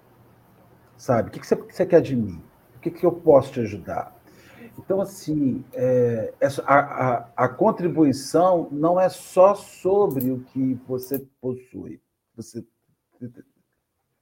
[0.96, 1.28] Sabe?
[1.28, 2.42] O que você, quer de mim?
[2.76, 4.16] O que, que eu posso te ajudar?
[4.76, 6.32] Então, assim, é,
[6.66, 12.00] a, a, a, contribuição não é só sobre o que você possui.
[12.34, 12.64] Você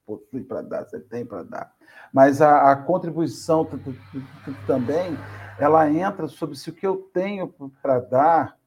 [0.05, 1.75] possui para dar, você tem para dar.
[2.11, 3.67] Mas a, a contribuição
[4.67, 5.17] também,
[5.59, 8.57] ela entra sobre se o que eu tenho para dar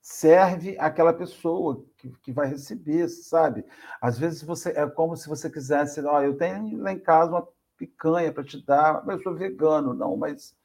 [0.00, 3.64] serve àquela pessoa que, que vai receber, sabe?
[4.00, 7.48] Às vezes você é como se você quisesse, ó, eu tenho lá em casa uma
[7.76, 10.56] picanha para te dar, mas eu sou vegano, não, mas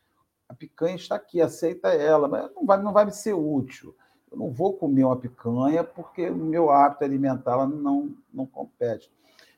[0.47, 3.95] a picanha está aqui, aceita ela, mas não vai, não vai me ser útil.
[4.31, 9.11] Eu não vou comer uma picanha porque o meu hábito alimentar não, não compete.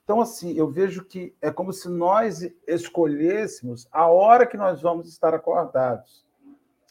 [0.03, 5.07] Então, assim, eu vejo que é como se nós escolhêssemos a hora que nós vamos
[5.07, 6.25] estar acordados,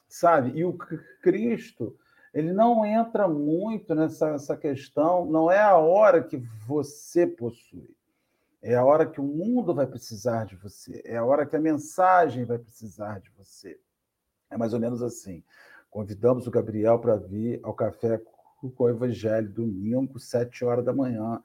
[0.08, 0.58] sabe?
[0.58, 0.72] E o
[1.20, 1.94] Cristo,
[2.32, 7.94] ele não entra muito nessa questão, não é a hora que você possui,
[8.62, 11.60] é a hora que o mundo vai precisar de você, é a hora que a
[11.60, 13.78] mensagem vai precisar de você.
[14.50, 15.42] É mais ou menos assim.
[15.90, 18.18] Convidamos o Gabriel para vir ao café
[18.58, 21.42] com o Evangelho, domingo, sete horas da manhã.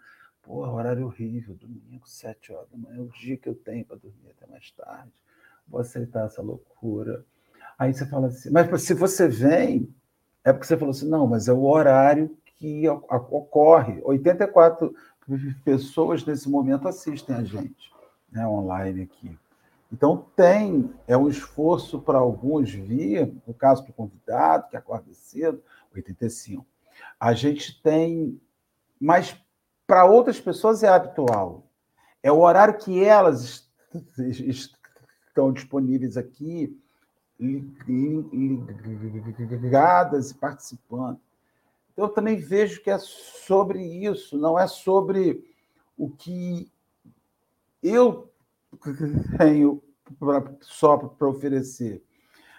[0.48, 3.98] Pô, horário horrível, domingo, sete horas da manhã, é o dia que eu tenho para
[3.98, 5.12] dormir até mais tarde.
[5.68, 7.26] Vou aceitar essa loucura.
[7.78, 9.94] Aí você fala assim, mas se você vem,
[10.46, 14.00] é porque você falou assim, não, mas é o horário que ocorre.
[14.06, 14.96] 84
[15.66, 17.92] pessoas nesse momento assistem a gente,
[18.32, 19.38] né, online aqui.
[19.92, 25.62] Então tem, é um esforço para alguns vir, no caso do convidado, que acorda cedo,
[25.94, 26.66] 85.
[27.20, 28.40] A gente tem,
[28.98, 29.38] mas
[29.88, 31.66] para outras pessoas é habitual.
[32.22, 33.68] É o horário que elas
[34.20, 36.78] estão disponíveis aqui
[39.50, 41.20] ligadas e participando.
[41.94, 45.44] Então, eu também vejo que é sobre isso, não é sobre
[45.98, 46.70] o que
[47.82, 48.32] eu
[49.38, 49.82] tenho
[50.62, 52.04] só para oferecer,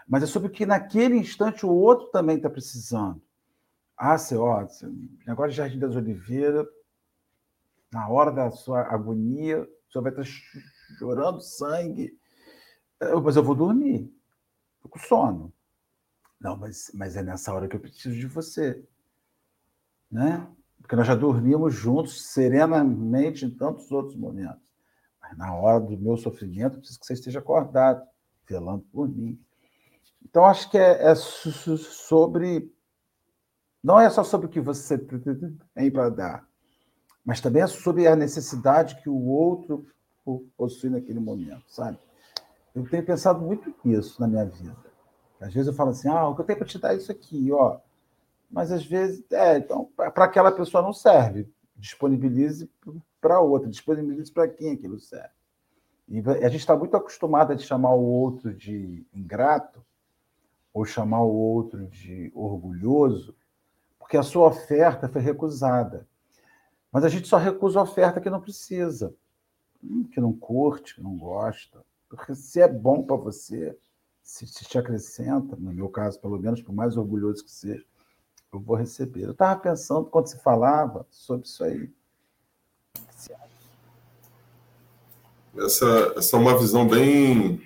[0.08, 3.20] mas é sobre o que naquele instante o outro também está precisando.
[3.96, 6.66] Ah, seu ó, de Jardim das Oliveiras,
[7.92, 10.24] na hora da sua agonia, o senhor vai estar
[10.98, 12.18] chorando sangue,
[13.22, 14.12] mas eu vou dormir.
[14.76, 15.52] Estou com sono.
[16.40, 18.84] Não, mas, mas é nessa hora que eu preciso de você.
[20.10, 20.46] Né?
[20.80, 24.62] Porque nós já dormimos juntos serenamente em tantos outros momentos.
[25.20, 28.06] Mas na hora do meu sofrimento, eu preciso que você esteja acordado,
[28.48, 29.38] velando por mim.
[30.24, 32.72] Então, acho que é, é sobre.
[33.82, 34.98] Não é só sobre o que você
[35.74, 36.47] tem para dar,
[37.28, 39.86] mas também é sobre a necessidade que o outro
[40.56, 41.98] possui naquele momento, sabe?
[42.74, 44.74] Eu tenho pensado muito nisso na minha vida.
[45.38, 47.12] Às vezes eu falo assim, ah, o que eu tenho para te dar é isso
[47.12, 47.80] aqui, ó.
[48.50, 51.46] Mas às vezes, é, então, para aquela pessoa não serve.
[51.76, 52.70] Disponibilize
[53.20, 55.28] para outra, disponibilize para quem aquilo serve.
[56.08, 59.84] E a gente está muito acostumado a chamar o outro de ingrato,
[60.72, 63.36] ou chamar o outro de orgulhoso,
[63.98, 66.08] porque a sua oferta foi recusada.
[66.92, 69.14] Mas a gente só recusa a oferta que não precisa,
[70.12, 71.84] que não curte, que não gosta.
[72.08, 73.76] Porque se é bom para você,
[74.22, 77.84] se, te acrescenta, no meu caso, pelo menos, por mais orgulhoso que seja,
[78.52, 79.24] eu vou receber.
[79.24, 81.90] Eu estava pensando, quando se falava sobre isso aí.
[85.56, 87.60] Essa, essa é uma visão bem,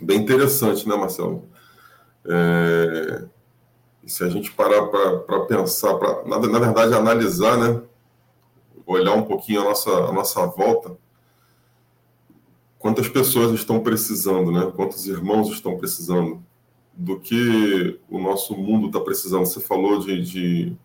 [0.00, 1.48] bem interessante, né, Marcelo?
[2.24, 3.24] É,
[4.06, 7.82] se a gente parar para pensar, para na, na verdade analisar, né,
[8.86, 10.96] olhar um pouquinho a nossa, a nossa volta,
[12.78, 14.70] quantas pessoas estão precisando, né?
[14.74, 16.42] Quantos irmãos estão precisando
[16.96, 19.44] do que o nosso mundo está precisando.
[19.44, 20.76] Você falou de, de,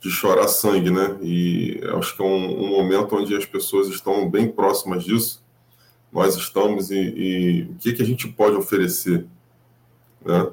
[0.00, 1.16] de, chorar sangue, né?
[1.22, 5.44] E acho que é um, um, momento onde as pessoas estão bem próximas disso.
[6.10, 9.26] Nós estamos e, e o que que a gente pode oferecer,
[10.24, 10.50] né?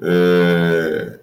[0.00, 1.20] É,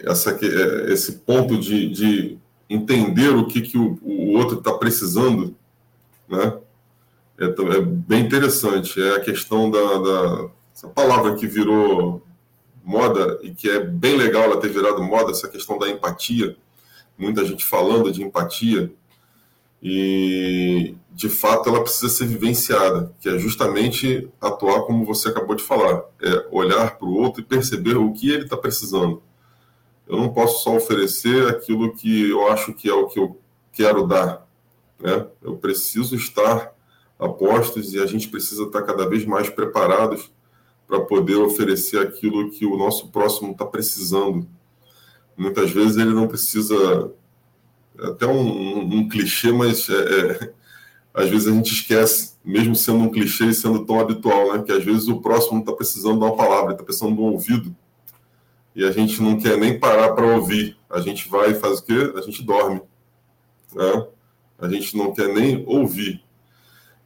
[0.00, 2.38] essa, é, esse ponto de, de
[2.68, 5.54] entender o que, que o, o outro está precisando,
[6.28, 6.58] né?
[7.38, 9.00] é, é, bem interessante.
[9.00, 12.22] É a questão da, da essa palavra que virou
[12.82, 16.56] moda e que é bem legal ela ter virado moda, essa questão da empatia.
[17.16, 18.92] Muita gente falando de empatia.
[19.80, 25.62] E, de fato, ela precisa ser vivenciada, que é justamente atuar como você acabou de
[25.62, 29.22] falar, é olhar para o outro e perceber o que ele está precisando.
[30.06, 33.40] Eu não posso só oferecer aquilo que eu acho que é o que eu
[33.72, 34.46] quero dar.
[35.00, 35.26] Né?
[35.42, 36.72] Eu preciso estar
[37.18, 40.30] a postos e a gente precisa estar cada vez mais preparados
[40.86, 44.46] para poder oferecer aquilo que o nosso próximo está precisando.
[45.36, 47.12] Muitas vezes ele não precisa
[47.98, 50.52] é até um, um, um clichê, mas é, é,
[51.12, 54.62] às vezes a gente esquece, mesmo sendo um clichê e sendo tão habitual, né?
[54.62, 57.74] Que às vezes o próximo está precisando de uma palavra, está precisando de um ouvido,
[58.74, 60.76] e a gente não quer nem parar para ouvir.
[60.90, 62.12] A gente vai e faz o quê?
[62.16, 62.82] A gente dorme.
[63.72, 64.06] Né?
[64.58, 66.24] A gente não quer nem ouvir.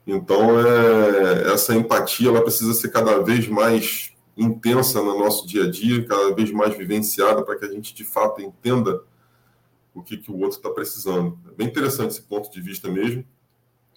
[0.06, 5.70] Então, é, essa empatia ela precisa ser cada vez mais intensa no nosso dia a
[5.70, 9.02] dia, cada vez mais vivenciada, para que a gente de fato entenda
[9.92, 11.38] o que, que o outro está precisando.
[11.50, 13.24] É bem interessante esse ponto de vista mesmo.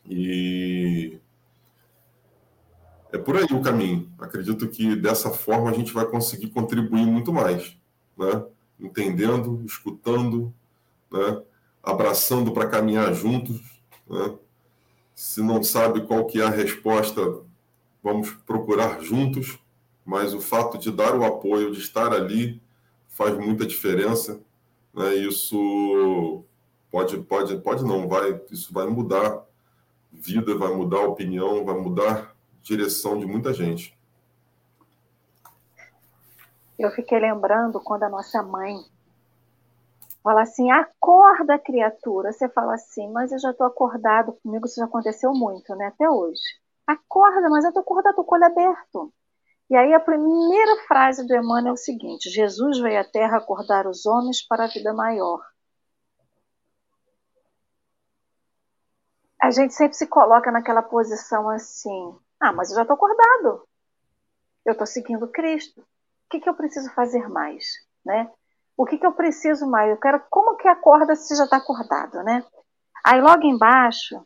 [0.09, 1.19] E
[3.11, 4.11] é por aí o caminho.
[4.19, 7.77] Acredito que dessa forma a gente vai conseguir contribuir muito mais,
[8.17, 8.43] né?
[8.79, 10.53] entendendo, escutando,
[11.11, 11.41] né?
[11.83, 13.59] abraçando para caminhar juntos.
[14.07, 14.35] Né?
[15.13, 17.21] Se não sabe qual que é a resposta,
[18.03, 19.59] vamos procurar juntos,
[20.05, 22.61] mas o fato de dar o apoio, de estar ali,
[23.07, 24.41] faz muita diferença
[24.93, 26.43] né, isso
[26.91, 29.45] pode, pode, pode não, vai, isso vai mudar
[30.11, 32.30] vida, vai mudar opinião, vai mudar
[32.61, 33.97] direção de muita gente.
[36.77, 38.75] Eu fiquei lembrando quando a nossa mãe
[40.23, 42.31] fala assim: acorda, criatura.
[42.31, 44.33] Você fala assim, mas eu já estou acordado.
[44.43, 45.87] Comigo isso já aconteceu muito, né?
[45.87, 46.41] Até hoje.
[46.87, 49.13] Acorda, mas eu estou acordado, com o olho aberto.
[49.69, 53.87] E aí a primeira frase do Emmanuel é o seguinte: Jesus veio à Terra acordar
[53.87, 55.39] os homens para a vida maior.
[59.41, 63.67] A gente sempre se coloca naquela posição assim: ah, mas eu já estou acordado.
[64.65, 65.81] Eu estou seguindo Cristo.
[65.81, 65.85] O
[66.29, 67.65] que, que eu preciso fazer mais,
[68.05, 68.31] né?
[68.75, 69.91] O que, que eu preciso mais?
[69.91, 72.43] Eu quero como que acorda se já está acordado, né?
[73.05, 74.25] Aí logo embaixo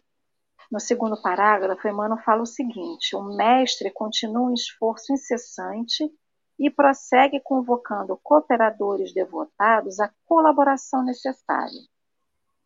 [0.72, 6.09] no segundo parágrafo, Emmanuel fala o seguinte: o mestre continua um esforço incessante
[6.57, 11.82] e prossegue convocando cooperadores devotados à colaboração necessária.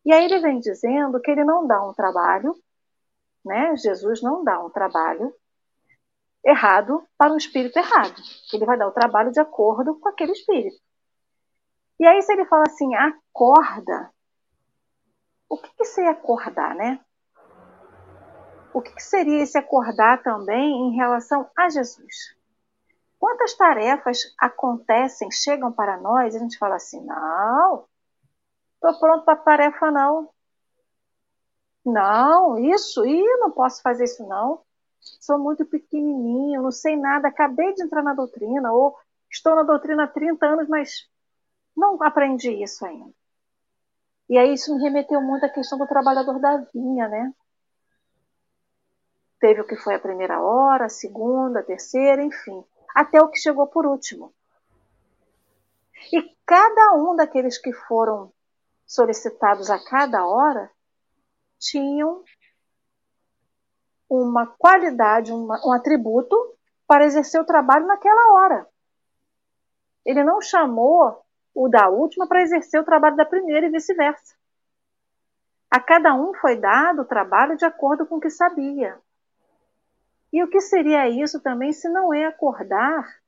[0.06, 2.56] E aí ele vem dizendo que ele não dá um trabalho,
[3.50, 3.76] né?
[3.76, 5.34] Jesus não dá um trabalho
[6.45, 8.16] errado para um espírito errado.
[8.54, 10.78] Ele vai dar o trabalho de acordo com aquele espírito.
[12.00, 14.10] E aí se ele fala assim, acorda,
[15.50, 17.04] o que, que seria acordar, né?
[18.74, 22.38] o que seria esse acordar também em relação a Jesus?
[23.20, 27.86] Quantas tarefas acontecem, chegam para nós e a gente fala assim: não,
[28.76, 30.30] estou pronto para tarefa, não.
[31.86, 34.62] Não, isso, e não posso fazer isso, não.
[35.00, 38.98] Sou muito pequenininho, não sei nada, acabei de entrar na doutrina, ou
[39.32, 41.10] estou na doutrina há 30 anos, mas
[41.76, 43.14] não aprendi isso ainda.
[44.30, 47.34] E aí isso me remeteu muito à questão do trabalhador da vinha, né?
[49.40, 52.64] Teve o que foi a primeira hora, a segunda, a terceira, enfim,
[52.94, 54.34] até o que chegou por último.
[56.12, 58.32] E cada um daqueles que foram
[58.86, 60.70] solicitados a cada hora
[61.60, 62.24] tinham
[64.10, 66.36] uma qualidade, uma, um atributo
[66.88, 68.68] para exercer o trabalho naquela hora.
[70.03, 74.36] Ele não chamou o da última para exercer o trabalho da primeira e vice-versa.
[75.70, 78.99] A cada um foi dado o trabalho de acordo com o que sabia.
[80.34, 83.20] E o que seria isso também se não é acordar,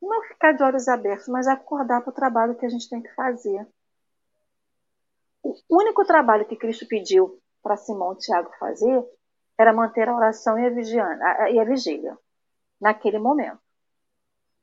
[0.00, 3.14] não ficar de olhos abertos, mas acordar para o trabalho que a gente tem que
[3.14, 3.66] fazer.
[5.68, 9.04] O único trabalho que Cristo pediu para Simão e Tiago fazer
[9.58, 12.16] era manter a oração e a, vigiana, e a vigília,
[12.80, 13.60] naquele momento.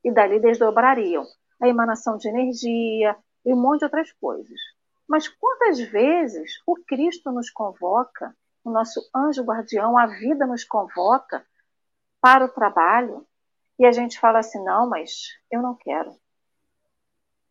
[0.02, 1.24] E dali desdobrariam
[1.60, 4.58] a emanação de energia e um monte de outras coisas.
[5.08, 8.34] Mas quantas vezes o Cristo nos convoca
[8.64, 11.44] o nosso anjo guardião, a vida nos convoca
[12.20, 13.26] para o trabalho
[13.78, 16.16] e a gente fala assim: não, mas eu não quero.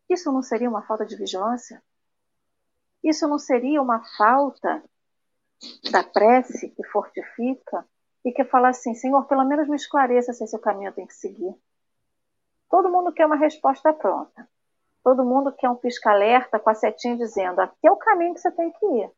[0.08, 1.82] Isso não seria uma falta de vigilância?
[3.04, 4.82] Isso não seria uma falta
[5.92, 7.86] da prece que fortifica
[8.24, 11.14] e que fala assim: Senhor, pelo menos me esclareça se esse caminho eu tenho que
[11.14, 11.54] seguir?
[12.70, 14.48] Todo mundo quer uma resposta pronta.
[15.02, 18.50] Todo mundo quer um pisca-alerta com a setinha dizendo: aqui é o caminho que você
[18.50, 19.10] tem que ir.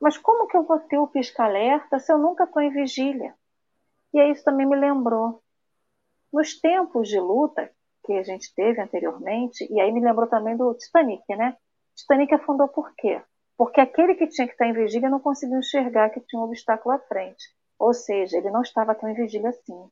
[0.00, 3.34] Mas como que eu vou ter o pisca-alerta se eu nunca estou em vigília?
[4.14, 5.42] E aí isso também me lembrou.
[6.32, 7.70] Nos tempos de luta
[8.04, 11.56] que a gente teve anteriormente, e aí me lembrou também do Titanic, né?
[11.94, 13.20] Titanic afundou por quê?
[13.56, 16.94] Porque aquele que tinha que estar em vigília não conseguiu enxergar que tinha um obstáculo
[16.94, 17.54] à frente.
[17.78, 19.90] Ou seja, ele não estava tão em vigília assim.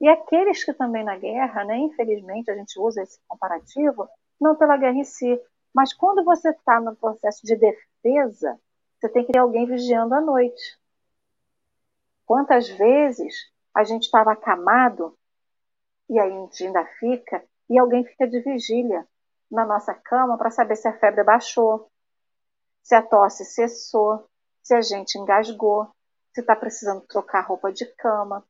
[0.00, 4.08] E aqueles que também na guerra, né, infelizmente a gente usa esse comparativo,
[4.40, 5.40] não pela guerra em si,
[5.74, 8.58] mas quando você está no processo de defesa,
[8.98, 10.78] você tem que ter alguém vigiando à noite.
[12.26, 15.16] Quantas vezes a gente estava acamado,
[16.08, 19.06] e aí a gente ainda fica, e alguém fica de vigília
[19.50, 21.90] na nossa cama para saber se a febre baixou,
[22.82, 24.28] se a tosse cessou,
[24.62, 25.88] se a gente engasgou,
[26.32, 28.44] se está precisando trocar roupa de cama.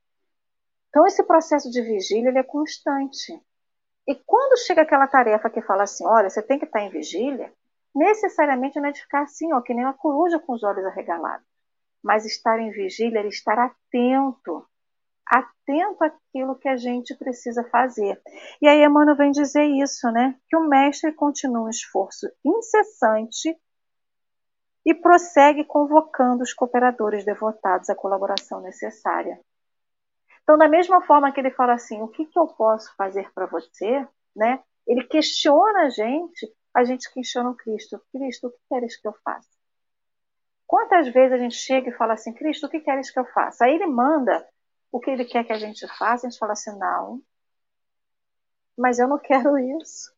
[0.88, 3.40] Então, esse processo de vigília ele é constante.
[4.06, 6.90] E quando chega aquela tarefa que fala assim, olha, você tem que estar tá em
[6.90, 7.52] vigília,
[7.94, 11.46] necessariamente não é de ficar assim, ó, que nem uma coruja com os olhos arregalados.
[12.02, 14.66] Mas estar em vigília é estar atento,
[15.26, 18.20] atento àquilo que a gente precisa fazer.
[18.60, 20.38] E aí Emmanuel vem dizer isso, né?
[20.48, 23.56] Que o mestre continua um esforço incessante
[24.84, 29.40] e prossegue convocando os cooperadores devotados à colaboração necessária.
[30.44, 33.46] Então, da mesma forma que ele fala assim, o que, que eu posso fazer para
[33.46, 34.62] você, né?
[34.86, 38.00] Ele questiona a gente, a gente questiona o Cristo.
[38.12, 39.48] Cristo, o que queres que eu faça?
[40.64, 43.64] Quantas vezes a gente chega e fala assim, Cristo, o que queres que eu faça?
[43.64, 44.46] Aí ele manda
[44.90, 47.22] o que ele quer que a gente faça, a gente fala assim, não,
[48.76, 50.14] mas eu não quero isso.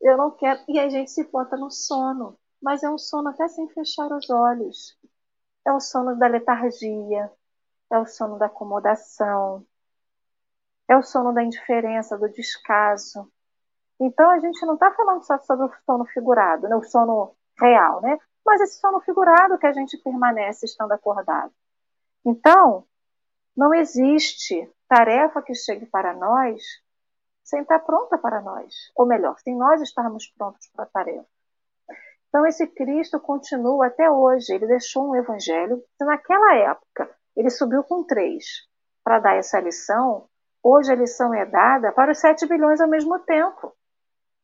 [0.00, 0.62] Eu não quero.
[0.68, 4.28] E a gente se bota no sono mas é um sono até sem fechar os
[4.30, 4.98] olhos.
[5.64, 7.30] É o sono da letargia,
[7.90, 9.64] é o sono da acomodação,
[10.88, 13.30] é o sono da indiferença, do descaso.
[14.00, 16.76] Então a gente não está falando só sobre o sono figurado, né?
[16.76, 18.18] o sono real, né?
[18.44, 21.52] Mas esse sono figurado que a gente permanece estando acordado.
[22.24, 22.86] Então,
[23.58, 26.62] não existe tarefa que chegue para nós
[27.42, 28.72] sem estar pronta para nós.
[28.94, 31.26] Ou melhor, sem nós estarmos prontos para a tarefa.
[32.28, 34.54] Então, esse Cristo continua até hoje.
[34.54, 35.82] Ele deixou um evangelho.
[35.96, 38.44] Se naquela época ele subiu com três
[39.02, 40.28] para dar essa lição,
[40.62, 43.74] hoje a lição é dada para os sete bilhões ao mesmo tempo.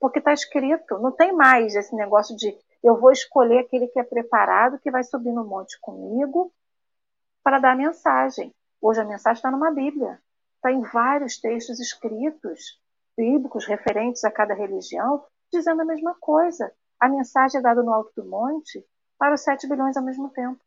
[0.00, 2.52] Porque está escrito, não tem mais esse negócio de
[2.82, 6.52] eu vou escolher aquele que é preparado, que vai subir no monte comigo
[7.44, 8.52] para dar mensagem.
[8.86, 10.20] Hoje a mensagem está numa Bíblia.
[10.56, 12.78] Está em vários textos escritos,
[13.16, 16.70] bíblicos, referentes a cada religião, dizendo a mesma coisa
[17.00, 18.86] a mensagem é dada no alto do monte
[19.18, 20.60] para os 7 bilhões ao mesmo tempo.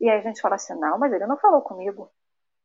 [0.00, 2.08] E aí a gente fala assim: não, mas ele não falou comigo.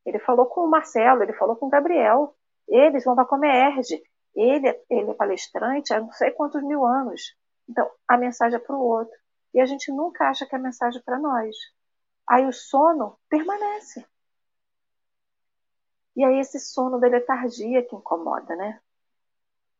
[0.06, 2.36] Ele falou com o Marcelo, ele falou com o Gabriel.
[2.68, 4.04] Eles vão para a Comerge.
[4.36, 7.36] Ele, ele é palestrante há não sei quantos mil anos.
[7.68, 9.18] Então, a mensagem é para o outro.
[9.51, 11.56] E a gente nunca acha que a mensagem é para nós.
[12.30, 14.06] Aí o sono permanece.
[16.16, 18.80] E aí esse sono da letargia que incomoda, né?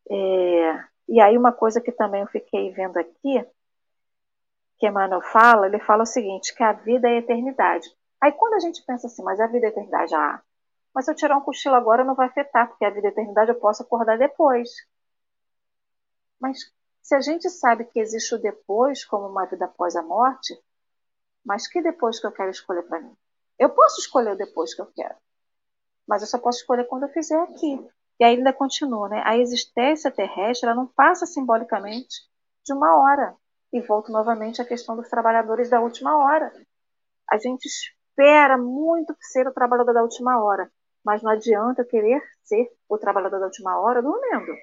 [0.10, 3.46] É, e aí uma coisa que também eu fiquei vendo aqui,
[4.78, 7.90] que Emmanuel fala, ele fala o seguinte, que a vida é a eternidade.
[8.22, 10.42] Aí quando a gente pensa assim, mas a vida é a eternidade, ah,
[10.94, 13.14] mas se eu tirar um cochilo agora não vai afetar, porque a vida é a
[13.14, 14.70] eternidade eu posso acordar depois.
[16.40, 16.72] Mas
[17.02, 20.58] se a gente sabe que existe o depois como uma vida após a morte,
[21.44, 23.16] mas que depois que eu quero escolher para mim?
[23.60, 25.16] Eu posso escolher o depois que eu quero,
[26.08, 27.80] mas eu só posso escolher quando eu fizer aqui.
[28.20, 29.22] E aí ainda continua, né?
[29.26, 32.22] A existência terrestre ela não passa simbolicamente
[32.64, 33.36] de uma hora.
[33.72, 36.54] E volto novamente à questão dos trabalhadores da última hora.
[37.30, 40.72] A gente espera muito ser o trabalhador da última hora,
[41.04, 44.54] mas não adianta querer ser o trabalhador da última hora dormindo.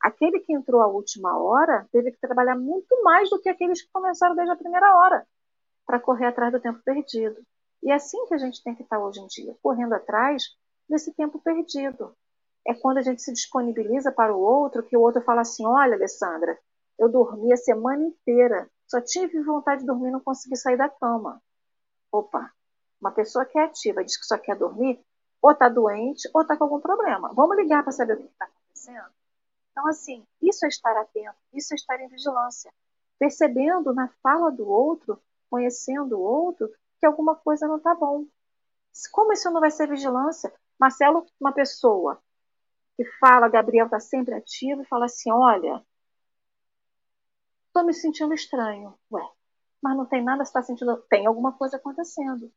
[0.00, 3.90] Aquele que entrou à última hora teve que trabalhar muito mais do que aqueles que
[3.90, 5.26] começaram desde a primeira hora
[5.84, 7.36] para correr atrás do tempo perdido.
[7.82, 10.44] E é assim que a gente tem que estar hoje em dia, correndo atrás
[10.88, 12.16] desse tempo perdido
[12.66, 15.94] é quando a gente se disponibiliza para o outro, que o outro fala assim: Olha,
[15.94, 16.58] Alessandra,
[16.98, 21.40] eu dormi a semana inteira, só tive vontade de dormir, não consegui sair da cama.
[22.10, 22.50] Opa,
[23.00, 25.00] uma pessoa que é ativa diz que só quer dormir,
[25.40, 27.32] ou está doente, ou está com algum problema.
[27.34, 29.10] Vamos ligar para saber o que está acontecendo?
[29.70, 32.72] Então, assim, isso é estar atento, isso é estar em vigilância.
[33.18, 35.20] Percebendo na fala do outro,
[35.50, 36.68] conhecendo o outro,
[36.98, 38.24] que alguma coisa não está bom.
[39.12, 40.52] Como isso não vai ser vigilância?
[40.78, 42.20] Marcelo, uma pessoa
[42.96, 45.84] que fala, Gabriel está sempre ativo, e fala assim: olha,
[47.66, 48.94] estou me sentindo estranho.
[49.12, 49.22] Ué,
[49.82, 50.96] mas não tem nada, está sentindo.
[51.08, 52.50] Tem alguma coisa acontecendo.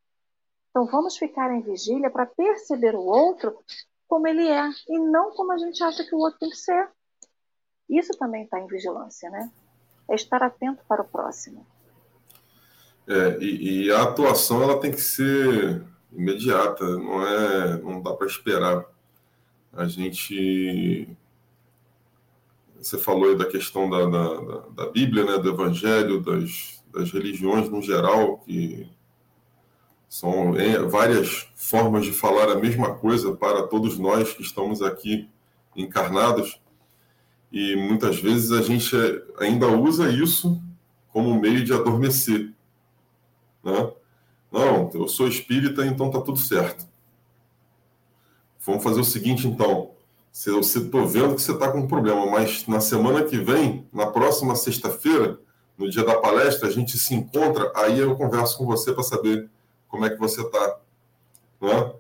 [0.70, 3.57] Então vamos ficar em vigília para perceber o outro
[4.07, 6.89] como ele é e não como a gente acha que o outro tem que ser.
[7.89, 9.51] Isso também está em vigilância, né?
[10.09, 11.65] É estar atento para o próximo.
[13.07, 18.28] É, e, e, a atuação ela tem que ser imediata, não é, não dá para
[18.28, 18.86] esperar
[19.74, 21.07] a gente
[22.78, 27.70] você falou aí da questão da, da, da Bíblia, né, do Evangelho, das, das religiões
[27.70, 28.89] no geral, que
[30.07, 35.30] são é, várias formas de falar a mesma coisa para todos nós que estamos aqui
[35.76, 36.62] encarnados.
[37.51, 38.95] E muitas vezes a gente
[39.38, 40.62] ainda usa isso
[41.12, 42.53] como meio de adormecer.
[43.62, 43.91] Né?
[44.52, 46.88] Não, eu sou espírita, então tá tudo certo.
[48.66, 49.91] Vamos fazer o seguinte, então.
[50.32, 53.88] Se eu estou vendo que você está com um problema, mas na semana que vem,
[53.91, 55.39] na próxima sexta-feira,
[55.78, 59.50] no dia da palestra, a gente se encontra, aí eu converso com você para saber
[59.88, 60.78] como é que você está.
[61.60, 61.93] Né?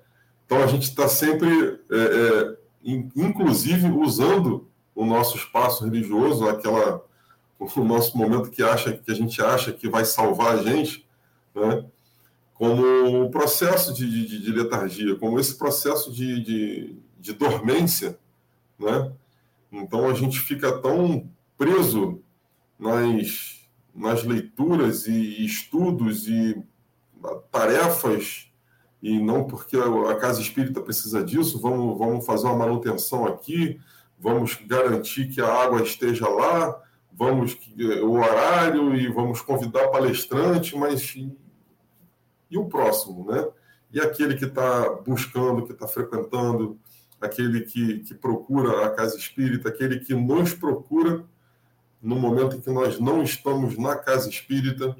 [0.45, 2.57] Então a gente está sempre, é, é,
[3.15, 7.03] inclusive, usando o nosso espaço religioso, aquela,
[7.57, 11.07] o nosso momento que, acha, que a gente acha que vai salvar a gente,
[11.55, 11.85] né?
[12.59, 18.19] Como um processo de, de, de, letargia, como esse processo de, de, de dormência.
[18.77, 19.13] Né?
[19.71, 22.21] Então a gente fica tão preso
[22.77, 23.61] nas,
[23.95, 26.61] nas leituras e estudos e
[27.49, 28.51] tarefas,
[29.01, 33.79] e não porque a casa espírita precisa disso, vamos, vamos fazer uma manutenção aqui,
[34.19, 36.77] vamos garantir que a água esteja lá,
[37.13, 37.57] vamos
[38.03, 41.15] o horário e vamos convidar palestrante, mas
[42.49, 43.47] e o próximo, né?
[43.91, 46.79] E aquele que está buscando, que está frequentando,
[47.19, 51.25] aquele que, que procura a casa espírita, aquele que nos procura
[52.01, 54.95] no momento em que nós não estamos na casa espírita.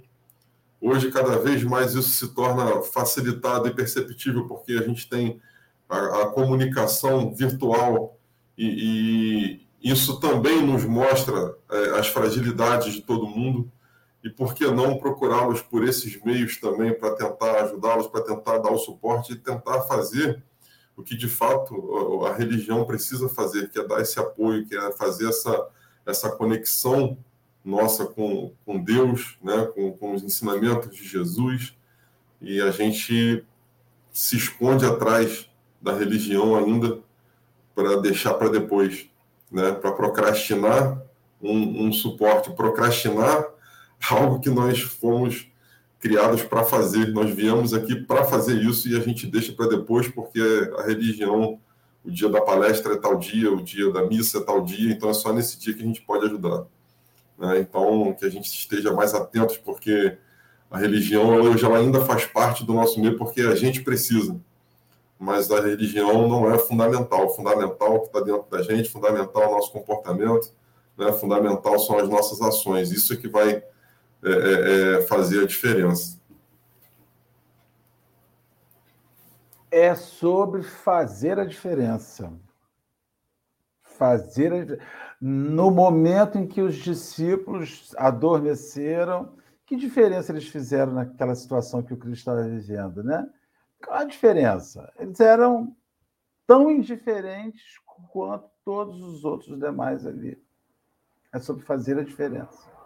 [0.81, 5.39] Hoje, cada vez mais isso se torna facilitado e perceptível, porque a gente tem
[5.87, 8.17] a, a comunicação virtual
[8.57, 13.71] e, e, isso também nos mostra é, as fragilidades de todo mundo
[14.23, 18.71] e por que não procurá-los por esses meios também para tentar ajudá-los, para tentar dar
[18.71, 20.43] o suporte e tentar fazer
[20.95, 24.91] o que de fato a religião precisa fazer, que é dar esse apoio, que é
[24.91, 25.67] fazer essa,
[26.05, 27.17] essa conexão
[27.63, 31.73] nossa com, com Deus, né, com, com os ensinamentos de Jesus,
[32.41, 33.45] e a gente
[34.11, 35.49] se esconde atrás
[35.81, 36.99] da religião ainda
[37.73, 39.09] para deixar para depois,
[39.49, 41.01] né, para procrastinar
[41.41, 43.45] um, um suporte, procrastinar
[44.09, 45.47] algo que nós fomos
[45.99, 47.07] criados para fazer.
[47.13, 50.41] Nós viemos aqui para fazer isso e a gente deixa para depois, porque
[50.77, 51.59] a religião,
[52.03, 55.09] o dia da palestra é tal dia, o dia da missa é tal dia, então
[55.09, 56.65] é só nesse dia que a gente pode ajudar.
[57.37, 57.59] Né?
[57.59, 60.17] Então, que a gente esteja mais atentos, porque
[60.71, 64.39] a religião hoje ela ainda faz parte do nosso meio, porque a gente precisa.
[65.17, 67.25] Mas a religião não é fundamental.
[67.25, 70.49] O fundamental que está dentro da gente, fundamental o nosso comportamento,
[70.97, 71.11] né?
[71.11, 72.91] fundamental são as nossas ações.
[72.91, 73.61] Isso é que vai
[74.23, 76.19] é, é, é, fazer a diferença.
[79.71, 82.33] É sobre fazer a diferença.
[83.81, 84.77] Fazer a...
[85.21, 91.97] No momento em que os discípulos adormeceram, que diferença eles fizeram naquela situação que o
[91.97, 93.29] Cristo estava vivendo, né?
[93.83, 94.91] Qual a diferença?
[94.97, 95.75] Eles eram
[96.47, 97.77] tão indiferentes
[98.11, 100.41] quanto todos os outros demais ali.
[101.31, 102.78] É sobre fazer a diferença.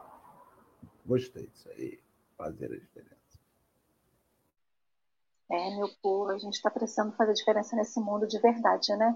[1.05, 2.01] Gostei disso aí.
[2.37, 3.13] Fazer a diferença.
[5.49, 9.15] É, meu povo, a gente está precisando fazer diferença nesse mundo de verdade, né?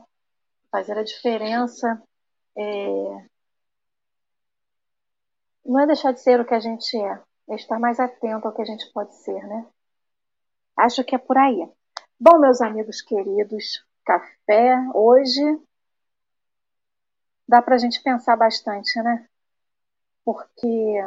[0.70, 2.02] Fazer a diferença
[2.56, 3.28] é...
[5.66, 8.54] não é deixar de ser o que a gente é, é estar mais atento ao
[8.54, 9.68] que a gente pode ser, né?
[10.76, 11.68] Acho que é por aí.
[12.20, 15.42] Bom, meus amigos queridos, café hoje
[17.48, 19.28] dá para a gente pensar bastante, né?
[20.24, 21.02] Porque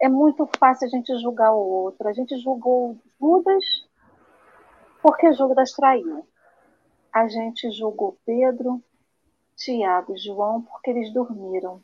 [0.00, 2.08] é muito fácil a gente julgar o outro.
[2.08, 3.64] A gente julgou Judas
[5.02, 6.26] porque Judas traiu.
[7.12, 8.82] A gente julgou Pedro,
[9.56, 11.82] Tiago e João porque eles dormiram.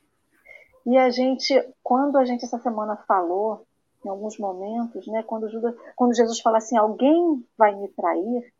[0.85, 3.67] E a gente, quando a gente essa semana falou,
[4.05, 8.53] em alguns momentos, né, quando, Judas, quando Jesus fala assim, alguém vai me trair,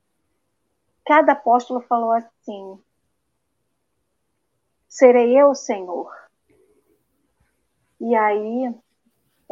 [1.05, 2.79] cada apóstolo falou assim,
[4.89, 6.11] serei eu, Senhor.
[8.01, 8.73] E aí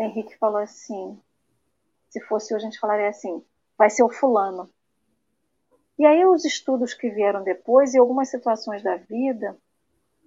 [0.01, 1.21] Henrique falou assim:
[2.09, 3.45] se fosse hoje a gente falaria assim,
[3.77, 4.69] vai ser o fulano.
[5.99, 9.57] E aí os estudos que vieram depois e algumas situações da vida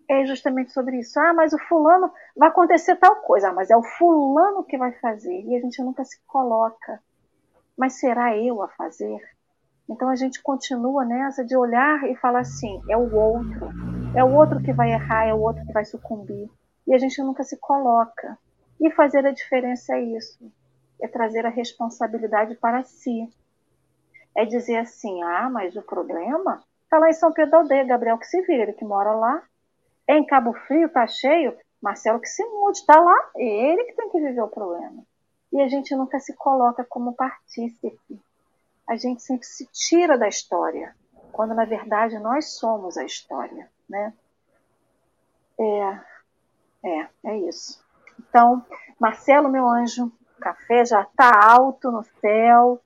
[0.07, 1.19] é justamente sobre isso.
[1.19, 4.91] Ah, mas o fulano vai acontecer tal coisa, ah, mas é o fulano que vai
[4.99, 5.41] fazer.
[5.41, 7.01] E a gente nunca se coloca.
[7.75, 9.19] Mas será eu a fazer?
[9.89, 13.69] Então a gente continua nessa de olhar e falar assim: é o outro,
[14.15, 16.49] é o outro que vai errar, é o outro que vai sucumbir.
[16.85, 18.37] E a gente nunca se coloca.
[18.79, 20.51] E fazer a diferença é isso,
[21.01, 23.29] é trazer a responsabilidade para si.
[24.35, 28.25] É dizer assim, ah, mas o problema está lá em São Pedro Aldeia, Gabriel que
[28.25, 29.43] se vira, ele que mora lá.
[30.07, 34.09] É em Cabo Frio, tá cheio, Marcelo que se mude, está lá, ele que tem
[34.09, 35.03] que viver o problema.
[35.51, 37.99] E a gente nunca se coloca como partícipe.
[38.87, 40.95] A gente sempre se tira da história,
[41.31, 44.13] quando na verdade nós somos a história, né?
[45.59, 45.99] É,
[46.83, 47.82] é, é isso.
[48.19, 48.65] Então,
[48.99, 50.05] Marcelo, meu anjo,
[50.37, 52.81] o café já está alto no céu,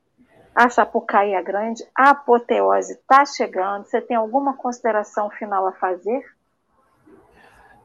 [0.58, 3.86] a Chapucaí é grande, a apoteose está chegando.
[3.86, 6.26] Você tem alguma consideração final a fazer?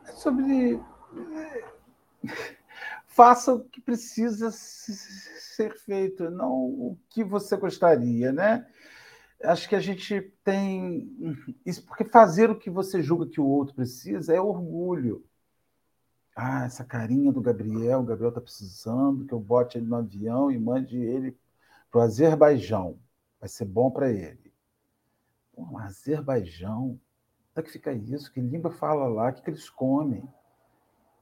[0.06, 0.80] É sobre.
[3.06, 8.66] Faça o que precisa ser feito, não o que você gostaria, né?
[9.44, 11.14] Acho que a gente tem
[11.66, 15.22] isso porque fazer o que você julga que o outro precisa é orgulho.
[16.34, 20.50] Ah, essa carinha do Gabriel, o Gabriel está precisando que eu bote ele no avião
[20.50, 21.36] e mande ele
[21.90, 22.98] para o Azerbaijão.
[23.38, 24.52] Vai ser bom para ele.
[25.52, 26.98] Pô, Azerbaijão?
[27.50, 28.32] Onde é que fica isso?
[28.32, 29.28] Que língua fala lá?
[29.28, 30.26] O que, que eles comem?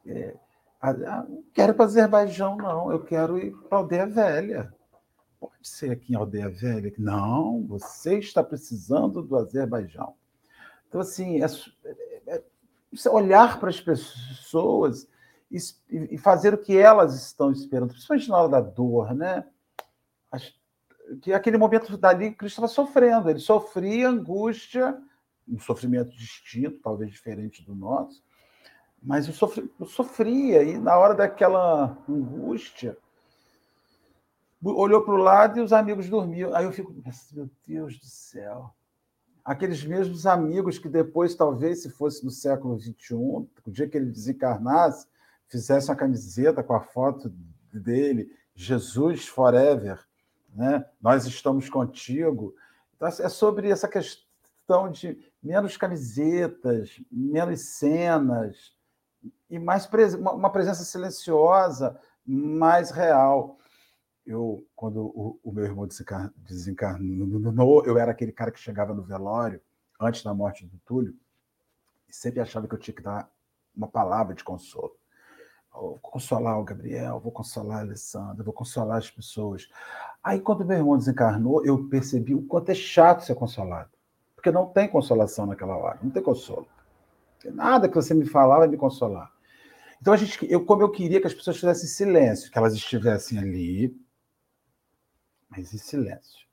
[0.07, 0.37] É,
[0.83, 2.93] não quero ir para o Azerbaijão, não.
[2.93, 4.73] Eu quero ir para a Aldeia Velha.
[5.41, 6.93] Pode ser aqui em Aldeia Velha?
[6.99, 10.15] Não, você está precisando do Azerbaijão.
[10.89, 11.47] Então, assim, é
[13.11, 15.09] olhar para as pessoas
[15.51, 15.59] e,
[15.91, 19.45] e fazer o que elas estão esperando, principalmente na hora da dor, né?
[21.23, 24.97] que aquele momento dali Cristo estava sofrendo, ele sofria angústia,
[25.49, 28.23] um sofrimento distinto, talvez diferente do nosso,
[29.03, 32.97] mas eu, sofri, eu sofria, e na hora daquela angústia,
[34.63, 36.55] olhou para o lado e os amigos dormiam.
[36.55, 36.95] Aí eu fico,
[37.33, 38.75] meu Deus do céu.
[39.51, 44.09] Aqueles mesmos amigos que depois, talvez, se fosse no século XXI, o dia que ele
[44.09, 45.09] desencarnasse,
[45.49, 47.35] fizesse uma camiseta com a foto
[47.73, 50.07] dele, Jesus Forever,
[50.55, 50.87] né?
[51.03, 52.55] nós estamos contigo.
[52.95, 58.73] Então, é sobre essa questão de menos camisetas, menos cenas,
[59.51, 63.59] e mais pres uma presença silenciosa, mais real.
[64.31, 65.89] Eu, quando o, o meu irmão
[66.37, 69.61] desencarnou, eu era aquele cara que chegava no velório,
[70.01, 71.17] antes da morte do Túlio,
[72.09, 73.29] e sempre achava que eu tinha que dar
[73.77, 74.97] uma palavra de consolo.
[75.73, 79.69] Vou consolar o Gabriel, vou consolar a Alessandra, vou consolar as pessoas.
[80.23, 83.91] Aí, quando meu irmão desencarnou, eu percebi o quanto é chato ser consolado.
[84.37, 86.69] Porque não tem consolação naquela hora, não tem consolo.
[87.47, 89.33] Nada que você me falar vai me consolar.
[90.01, 93.37] Então, a gente, eu, como eu queria que as pessoas fizessem silêncio, que elas estivessem
[93.37, 93.93] ali,
[95.51, 96.49] mas em silêncio.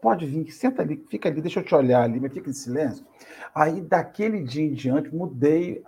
[0.00, 3.06] Pode vir, senta ali, fica ali, deixa eu te olhar ali, mas fica em silêncio.
[3.54, 5.84] Aí, daquele dia em diante, mudei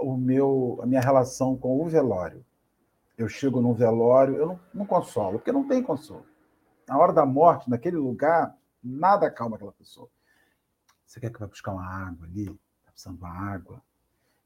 [0.00, 2.44] o meu, a minha relação com o velório.
[3.16, 6.26] Eu chego num velório, eu não, não consolo, porque não tem consolo.
[6.86, 8.54] Na hora da morte, naquele lugar,
[8.84, 10.08] nada acalma aquela pessoa.
[11.06, 12.44] Você quer que vá buscar uma água ali?
[12.44, 13.82] Está precisando de uma água?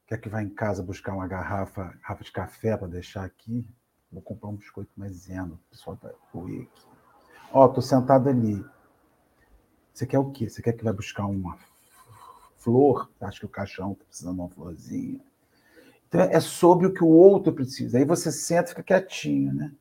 [0.07, 3.69] Quer que vá em casa buscar uma garrafa, garrafa de café para deixar aqui?
[4.13, 6.87] Vou comprar um biscoito maisena, o pessoal vai roer aqui.
[7.53, 8.65] Ó, tô sentado ali.
[9.93, 10.49] Você quer o quê?
[10.49, 11.57] Você quer que vá buscar uma
[12.57, 13.11] flor?
[13.21, 15.21] Acho que o caixão está precisando de uma florzinha.
[16.09, 17.99] Então, é sobre o que o outro precisa.
[17.99, 19.73] Aí você senta e fica quietinho, né?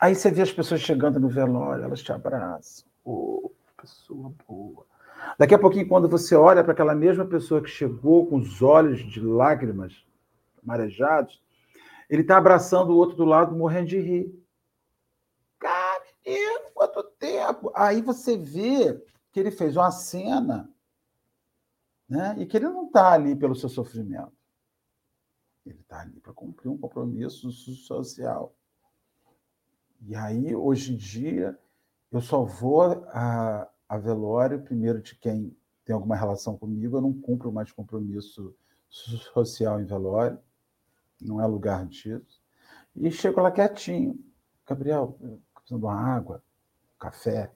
[0.00, 2.84] Aí você vê as pessoas chegando no velório, elas te abraçam.
[3.04, 3.50] Oh,
[3.80, 4.84] pessoa boa.
[5.38, 9.00] Daqui a pouquinho, quando você olha para aquela mesma pessoa que chegou com os olhos
[9.00, 10.04] de lágrimas
[10.62, 11.40] marejados,
[12.08, 14.44] ele está abraçando o outro do lado, morrendo de rir.
[15.58, 17.72] Cara, menino, quanto tempo!
[17.74, 19.02] Aí você vê
[19.32, 20.70] que ele fez uma cena
[22.08, 22.36] né?
[22.38, 24.32] e que ele não está ali pelo seu sofrimento.
[25.64, 28.54] Ele está ali para cumprir um compromisso social.
[30.02, 31.58] E aí, hoje em dia,
[32.12, 37.12] eu só vou a, a velório, primeiro, de quem tem alguma relação comigo, eu não
[37.12, 38.54] cumpro mais compromisso
[38.88, 40.38] social em velório,
[41.26, 42.42] não é lugar disso.
[42.94, 44.18] E chego lá quietinho.
[44.66, 45.16] Gabriel,
[45.54, 46.42] precisando de uma água,
[46.98, 47.50] café,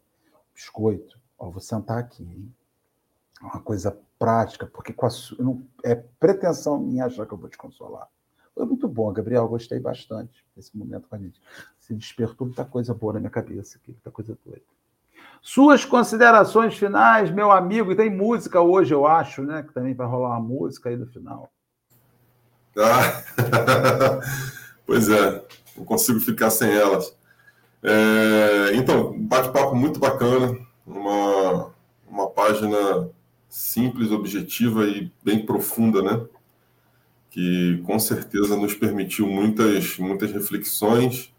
[0.55, 1.19] biscoito.
[1.39, 2.55] Ó, vou sentar aqui, hein?
[3.41, 7.57] Uma coisa prática, porque com a, não, é pretensão minha achar que eu vou te
[7.57, 8.09] consolar.
[8.53, 11.41] Foi muito bom, Gabriel, gostei bastante desse momento com a gente.
[11.79, 14.65] Se despertou muita coisa boa na minha cabeça aqui, muita coisa doida.
[15.41, 19.63] Suas considerações finais, meu amigo, e tem música hoje, eu acho, né?
[19.63, 21.53] Que também vai rolar uma música aí no final.
[22.79, 23.23] Ah,
[24.87, 25.45] pois é,
[25.77, 27.15] não consigo ficar sem elas.
[27.83, 31.71] É, então, bate-papo muito bacana, uma,
[32.09, 33.09] uma página
[33.49, 36.25] simples, objetiva e bem profunda, né?
[37.31, 41.33] Que com certeza nos permitiu muitas, muitas reflexões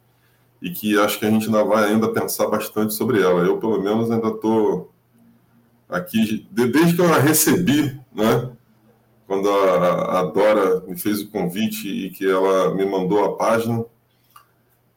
[0.62, 3.42] e que acho que a gente ainda vai ainda pensar bastante sobre ela.
[3.42, 4.92] Eu, pelo menos, ainda estou
[5.88, 8.52] aqui, desde que eu a recebi, né?
[9.30, 13.86] Quando a, a Dora me fez o convite e que ela me mandou a página,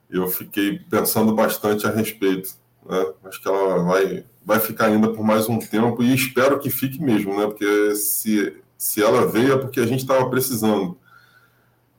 [0.08, 2.54] eu fiquei pensando bastante a respeito.
[2.88, 3.12] Né?
[3.26, 6.98] Acho que ela vai, vai ficar ainda por mais um tempo e espero que fique
[6.98, 7.44] mesmo, né?
[7.44, 10.96] porque se, se ela veio é porque a gente estava precisando.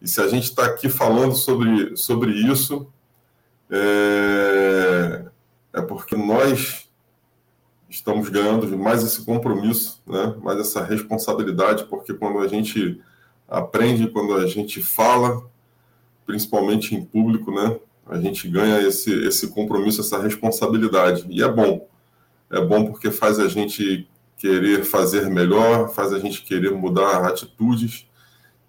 [0.01, 2.91] E se a gente está aqui falando sobre, sobre isso,
[3.69, 5.25] é,
[5.71, 6.82] é porque nós
[7.93, 10.35] estamos ganhando mais esse compromisso, né?
[10.41, 12.99] mais essa responsabilidade, porque quando a gente
[13.47, 15.43] aprende, quando a gente fala,
[16.25, 17.77] principalmente em público, né?
[18.07, 21.25] a gente ganha esse, esse compromisso, essa responsabilidade.
[21.29, 21.87] E é bom.
[22.49, 28.07] É bom porque faz a gente querer fazer melhor, faz a gente querer mudar atitudes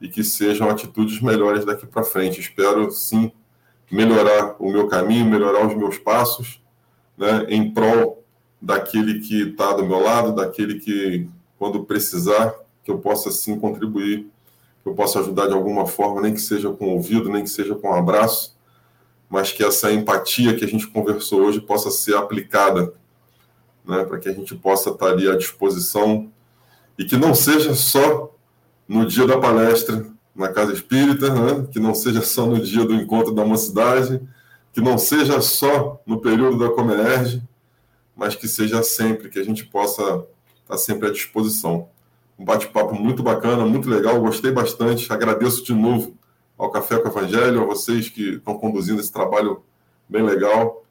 [0.01, 2.41] e que sejam atitudes melhores daqui para frente.
[2.41, 3.33] Espero, sim,
[3.91, 6.63] melhorar o meu caminho, melhorar os meus passos,
[7.17, 8.24] né, em prol
[8.65, 14.27] daquele que está do meu lado, daquele que, quando precisar, que eu possa sim contribuir,
[14.83, 17.75] que eu possa ajudar de alguma forma, nem que seja com ouvido, nem que seja
[17.75, 18.57] com um abraço,
[19.29, 22.95] mas que essa empatia que a gente conversou hoje possa ser aplicada,
[23.85, 26.31] né, para que a gente possa estar ali à disposição
[26.99, 28.35] e que não seja só
[28.89, 32.95] no dia da palestra na Casa Espírita, né, que não seja só no dia do
[32.95, 34.23] encontro da mocidade,
[34.73, 37.43] que não seja só no período da Comerge,
[38.17, 40.27] mas que seja sempre, que a gente possa
[40.63, 41.89] estar sempre à disposição.
[42.39, 45.13] Um bate-papo muito bacana, muito legal, gostei bastante.
[45.13, 46.17] Agradeço de novo
[46.59, 49.63] ao Café com o Evangelho, a vocês que estão conduzindo esse trabalho
[50.09, 50.85] bem legal.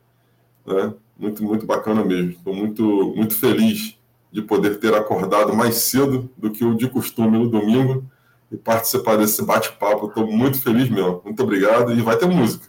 [0.65, 0.93] Né?
[1.17, 2.31] Muito, muito bacana mesmo.
[2.31, 3.97] Estou muito, muito feliz
[4.31, 8.03] de poder ter acordado mais cedo do que o de costume no domingo
[8.51, 10.07] e participar desse bate-papo.
[10.07, 11.21] Estou muito feliz mesmo.
[11.23, 12.67] Muito obrigado e vai ter música.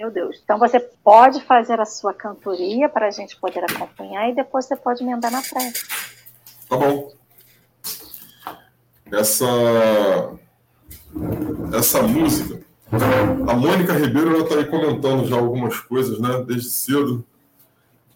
[0.01, 0.41] Meu Deus.
[0.43, 4.75] Então você pode fazer a sua cantoria para a gente poder acompanhar e depois você
[4.75, 5.85] pode emendar na prece.
[6.67, 7.13] Tá bom.
[9.11, 9.45] Essa
[11.77, 16.43] essa música, a Mônica Ribeiro está aí comentando já algumas coisas, né?
[16.47, 17.23] Desde cedo.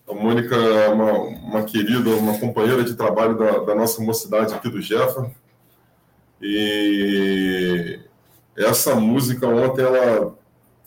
[0.10, 4.70] A Mônica é uma, uma querida, uma companheira de trabalho da, da nossa mocidade aqui
[4.70, 5.30] do Jefa.
[6.42, 8.00] E
[8.58, 10.36] essa música ontem ela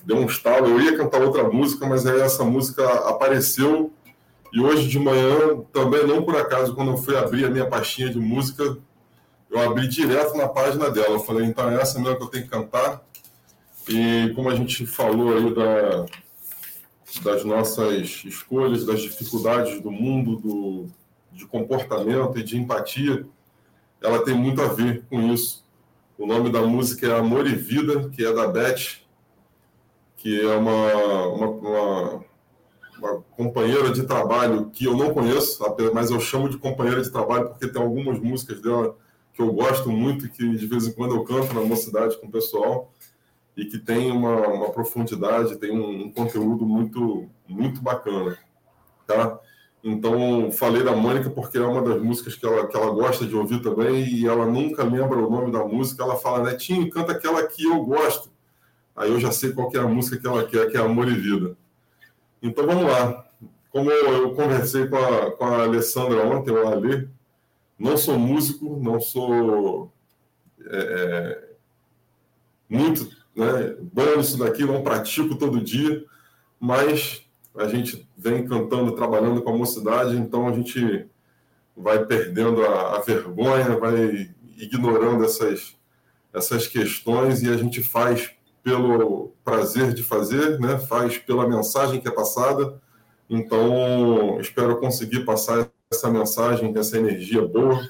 [0.08, 0.68] deu um estalo.
[0.68, 3.92] Eu ia cantar outra música, mas aí essa música apareceu.
[4.50, 8.08] E hoje de manhã, também não por acaso, quando eu fui abrir a minha pastinha
[8.08, 8.78] de música,
[9.50, 11.10] eu abri direto na página dela.
[11.10, 13.02] Eu falei, então é essa mesmo que eu tenho que cantar.
[13.86, 16.06] E como a gente falou aí da,
[17.22, 20.86] das nossas escolhas, das dificuldades do mundo, do,
[21.32, 23.26] de comportamento e de empatia,
[24.02, 25.62] ela tem muito a ver com isso.
[26.16, 29.06] O nome da música é Amor e Vida, que é da Beth
[30.18, 32.24] que é uma, uma, uma,
[32.98, 35.64] uma, companheira de trabalho que eu não conheço,
[35.94, 38.96] mas eu chamo de companheira de trabalho porque tem algumas músicas dela
[39.32, 42.26] que eu gosto muito e que de vez em quando eu canto na mocidade com
[42.26, 42.92] o pessoal
[43.56, 48.36] e que tem uma, uma profundidade, tem um, um, conteúdo muito, muito bacana,
[49.06, 49.38] tá?
[49.84, 53.36] Então, falei da Mônica porque é uma das músicas que ela, que ela gosta de
[53.36, 56.02] ouvir também e ela nunca lembra o nome da música.
[56.02, 58.28] Ela fala, Netinho, canta aquela que eu gosto
[58.98, 61.14] aí eu já sei qual é a música que ela quer, que é Amor e
[61.14, 61.56] Vida.
[62.42, 63.24] Então vamos lá.
[63.70, 67.08] Como eu conversei com a, com a Alessandra ontem, o Ali,
[67.78, 69.92] não sou músico, não sou
[70.66, 71.48] é, é,
[72.68, 76.04] muito né, bom nisso daqui, não pratico todo dia,
[76.58, 77.24] mas
[77.56, 81.06] a gente vem cantando, trabalhando com a mocidade, então a gente
[81.76, 85.76] vai perdendo a, a vergonha, vai ignorando essas,
[86.32, 88.37] essas questões e a gente faz
[88.68, 90.78] pelo prazer de fazer, né?
[90.78, 92.78] faz pela mensagem que é passada.
[93.30, 97.80] Então, espero conseguir passar essa mensagem, essa energia boa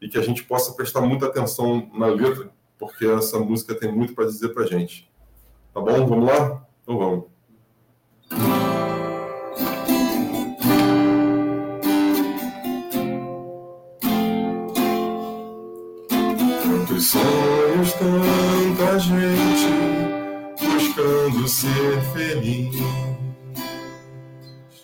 [0.00, 4.14] e que a gente possa prestar muita atenção na letra, porque essa música tem muito
[4.14, 5.10] para dizer para gente.
[5.74, 6.06] Tá bom?
[6.06, 6.66] Vamos lá?
[6.82, 7.32] Então vamos.
[17.02, 17.92] Sonhos,
[21.42, 22.76] buscando ser feliz.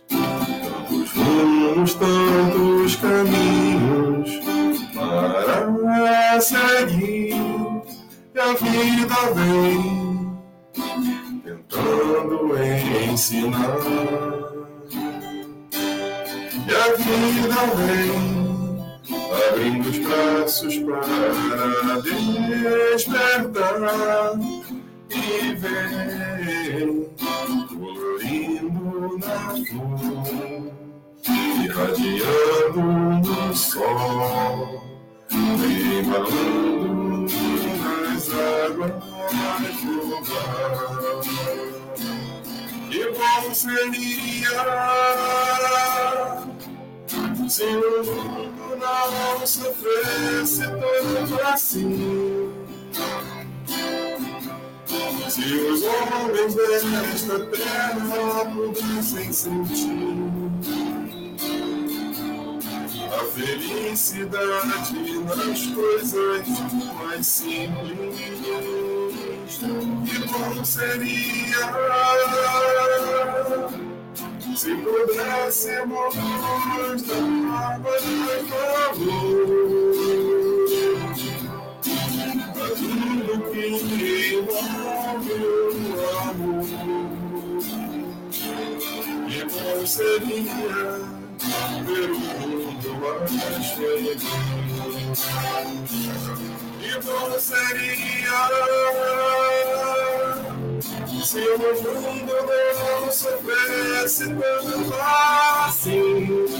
[0.09, 4.31] Tantos rumos, tantos caminhos
[4.95, 7.35] para seguir.
[8.35, 10.39] E a vida vem
[11.45, 12.57] tentando
[13.11, 13.79] ensinar.
[16.67, 18.11] E a vida vem
[19.51, 22.01] abrindo os braços para
[22.93, 23.79] despertar
[25.57, 27.09] vem
[27.69, 30.79] colorindo na flor
[31.65, 32.83] irradiando
[33.29, 34.83] no sol,
[36.01, 36.59] embalando
[37.83, 38.93] nas águas
[39.83, 40.09] do.
[42.91, 44.59] Que bom seria
[47.49, 52.53] se o mundo não sofresse tanto assim.
[55.29, 59.91] Se os homens desta terra pudessem sentir
[63.13, 64.95] a felicidade
[65.25, 66.47] nas coisas
[66.95, 68.15] mais simples,
[70.07, 71.89] que bom seria
[74.59, 76.15] se pudéssemos
[77.07, 78.03] dar mais
[78.49, 80.48] valor
[82.99, 83.65] tudo que
[84.37, 84.49] o
[86.19, 86.65] amor.
[89.29, 90.99] E bom seria
[91.87, 93.37] ver o mundo mais.
[96.81, 98.39] E bom seria
[101.25, 104.95] se o mundo não soubesse tanto
[105.67, 106.58] assim.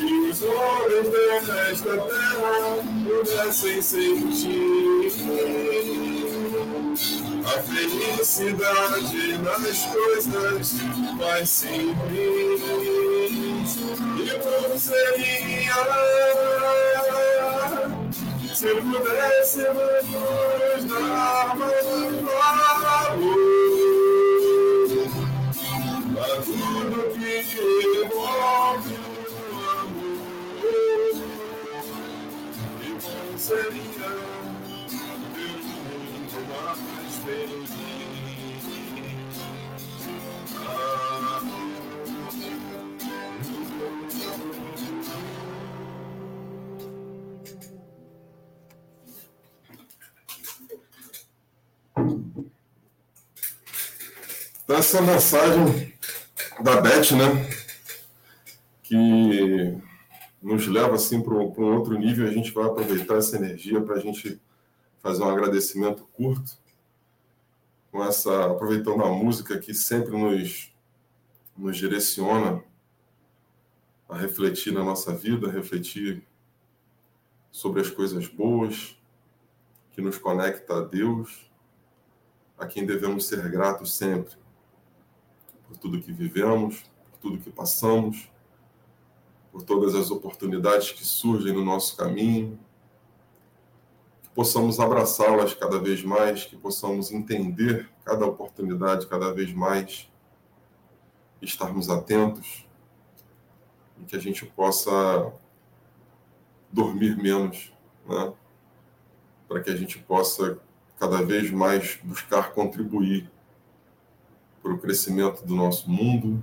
[0.00, 1.08] Se os homens
[1.46, 5.12] desta terra pudessem sentir
[7.44, 10.72] a felicidade nas coisas
[11.18, 12.62] mais simples,
[14.16, 15.74] e como seria
[18.54, 22.24] se pudéssemos nos dar valor
[26.18, 27.34] a tudo que
[28.02, 28.89] envolve
[33.50, 34.08] seria
[36.22, 37.70] muito mais feliz.
[54.68, 55.92] Essa mensagem
[56.60, 57.50] da Beth, né?
[58.84, 59.89] Que
[60.42, 62.26] nos leva assim para um outro nível.
[62.26, 64.40] A gente vai aproveitar essa energia para a gente
[65.00, 66.58] fazer um agradecimento curto,
[67.90, 70.70] com essa aproveitando a música que sempre nos
[71.56, 72.64] nos direciona
[74.08, 76.26] a refletir na nossa vida, a refletir
[77.52, 78.96] sobre as coisas boas
[79.92, 81.50] que nos conecta a Deus,
[82.56, 84.34] a quem devemos ser gratos sempre
[85.68, 88.30] por tudo que vivemos, por tudo que passamos
[89.52, 92.58] por todas as oportunidades que surgem no nosso caminho,
[94.22, 100.10] que possamos abraçá-las cada vez mais, que possamos entender cada oportunidade cada vez mais,
[101.42, 102.66] estarmos atentos
[103.98, 105.32] e que a gente possa
[106.70, 107.72] dormir menos,
[108.06, 108.32] né?
[109.48, 110.58] para que a gente possa
[110.98, 113.30] cada vez mais buscar contribuir
[114.62, 116.42] para o crescimento do nosso mundo,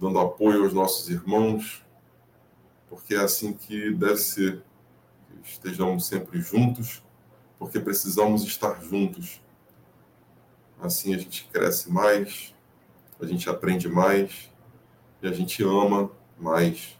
[0.00, 1.84] dando apoio aos nossos irmãos,
[2.90, 4.62] porque é assim que deve ser.
[5.44, 7.02] Estejamos sempre juntos,
[7.58, 9.40] porque precisamos estar juntos.
[10.82, 12.54] Assim a gente cresce mais,
[13.20, 14.50] a gente aprende mais
[15.22, 16.98] e a gente ama mais,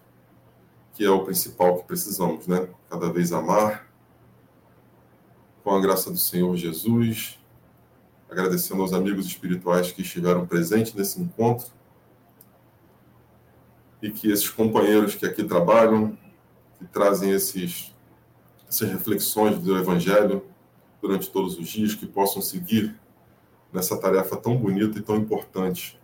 [0.94, 2.68] que é o principal que precisamos, né?
[2.88, 3.90] Cada vez amar,
[5.64, 7.38] com a graça do Senhor Jesus,
[8.30, 11.79] agradecendo aos amigos espirituais que estiveram presentes nesse encontro
[14.02, 16.16] e que esses companheiros que aqui trabalham,
[16.78, 17.94] que trazem esses,
[18.68, 20.44] essas reflexões do Evangelho
[21.00, 22.98] durante todos os dias, que possam seguir
[23.72, 26.00] nessa tarefa tão bonita e tão importante.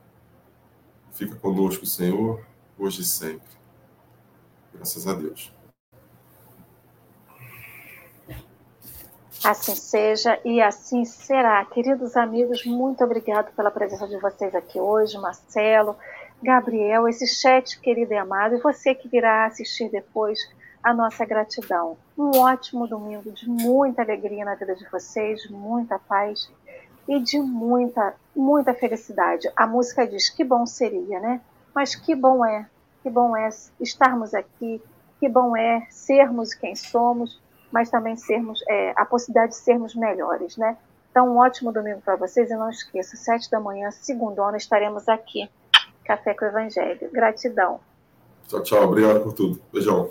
[1.12, 2.44] Fica conosco, Senhor,
[2.78, 3.48] hoje e sempre.
[4.74, 5.56] Graças a Deus.
[9.44, 11.64] Assim seja e assim será.
[11.66, 15.96] Queridos amigos, muito obrigado pela presença de vocês aqui hoje, Marcelo,
[16.42, 20.38] Gabriel, esse chat querido e amado, e você que virá assistir depois,
[20.82, 21.96] a nossa gratidão.
[22.16, 26.48] Um ótimo domingo de muita alegria na vida de vocês, muita paz
[27.08, 29.50] e de muita, muita felicidade.
[29.56, 31.40] A música diz que bom seria, né?
[31.74, 32.66] Mas que bom é,
[33.02, 33.48] que bom é
[33.80, 34.80] estarmos aqui,
[35.18, 40.56] que bom é sermos quem somos, mas também sermos é, a possibilidade de sermos melhores,
[40.56, 40.76] né?
[41.10, 45.50] Então, um ótimo domingo para vocês e não esqueça, sete da manhã, segunda estaremos aqui
[46.06, 47.10] Café com o Evangelho.
[47.12, 47.80] Gratidão.
[48.48, 48.84] Tchau, tchau.
[48.84, 49.60] Obrigado por tudo.
[49.72, 50.10] Beijão.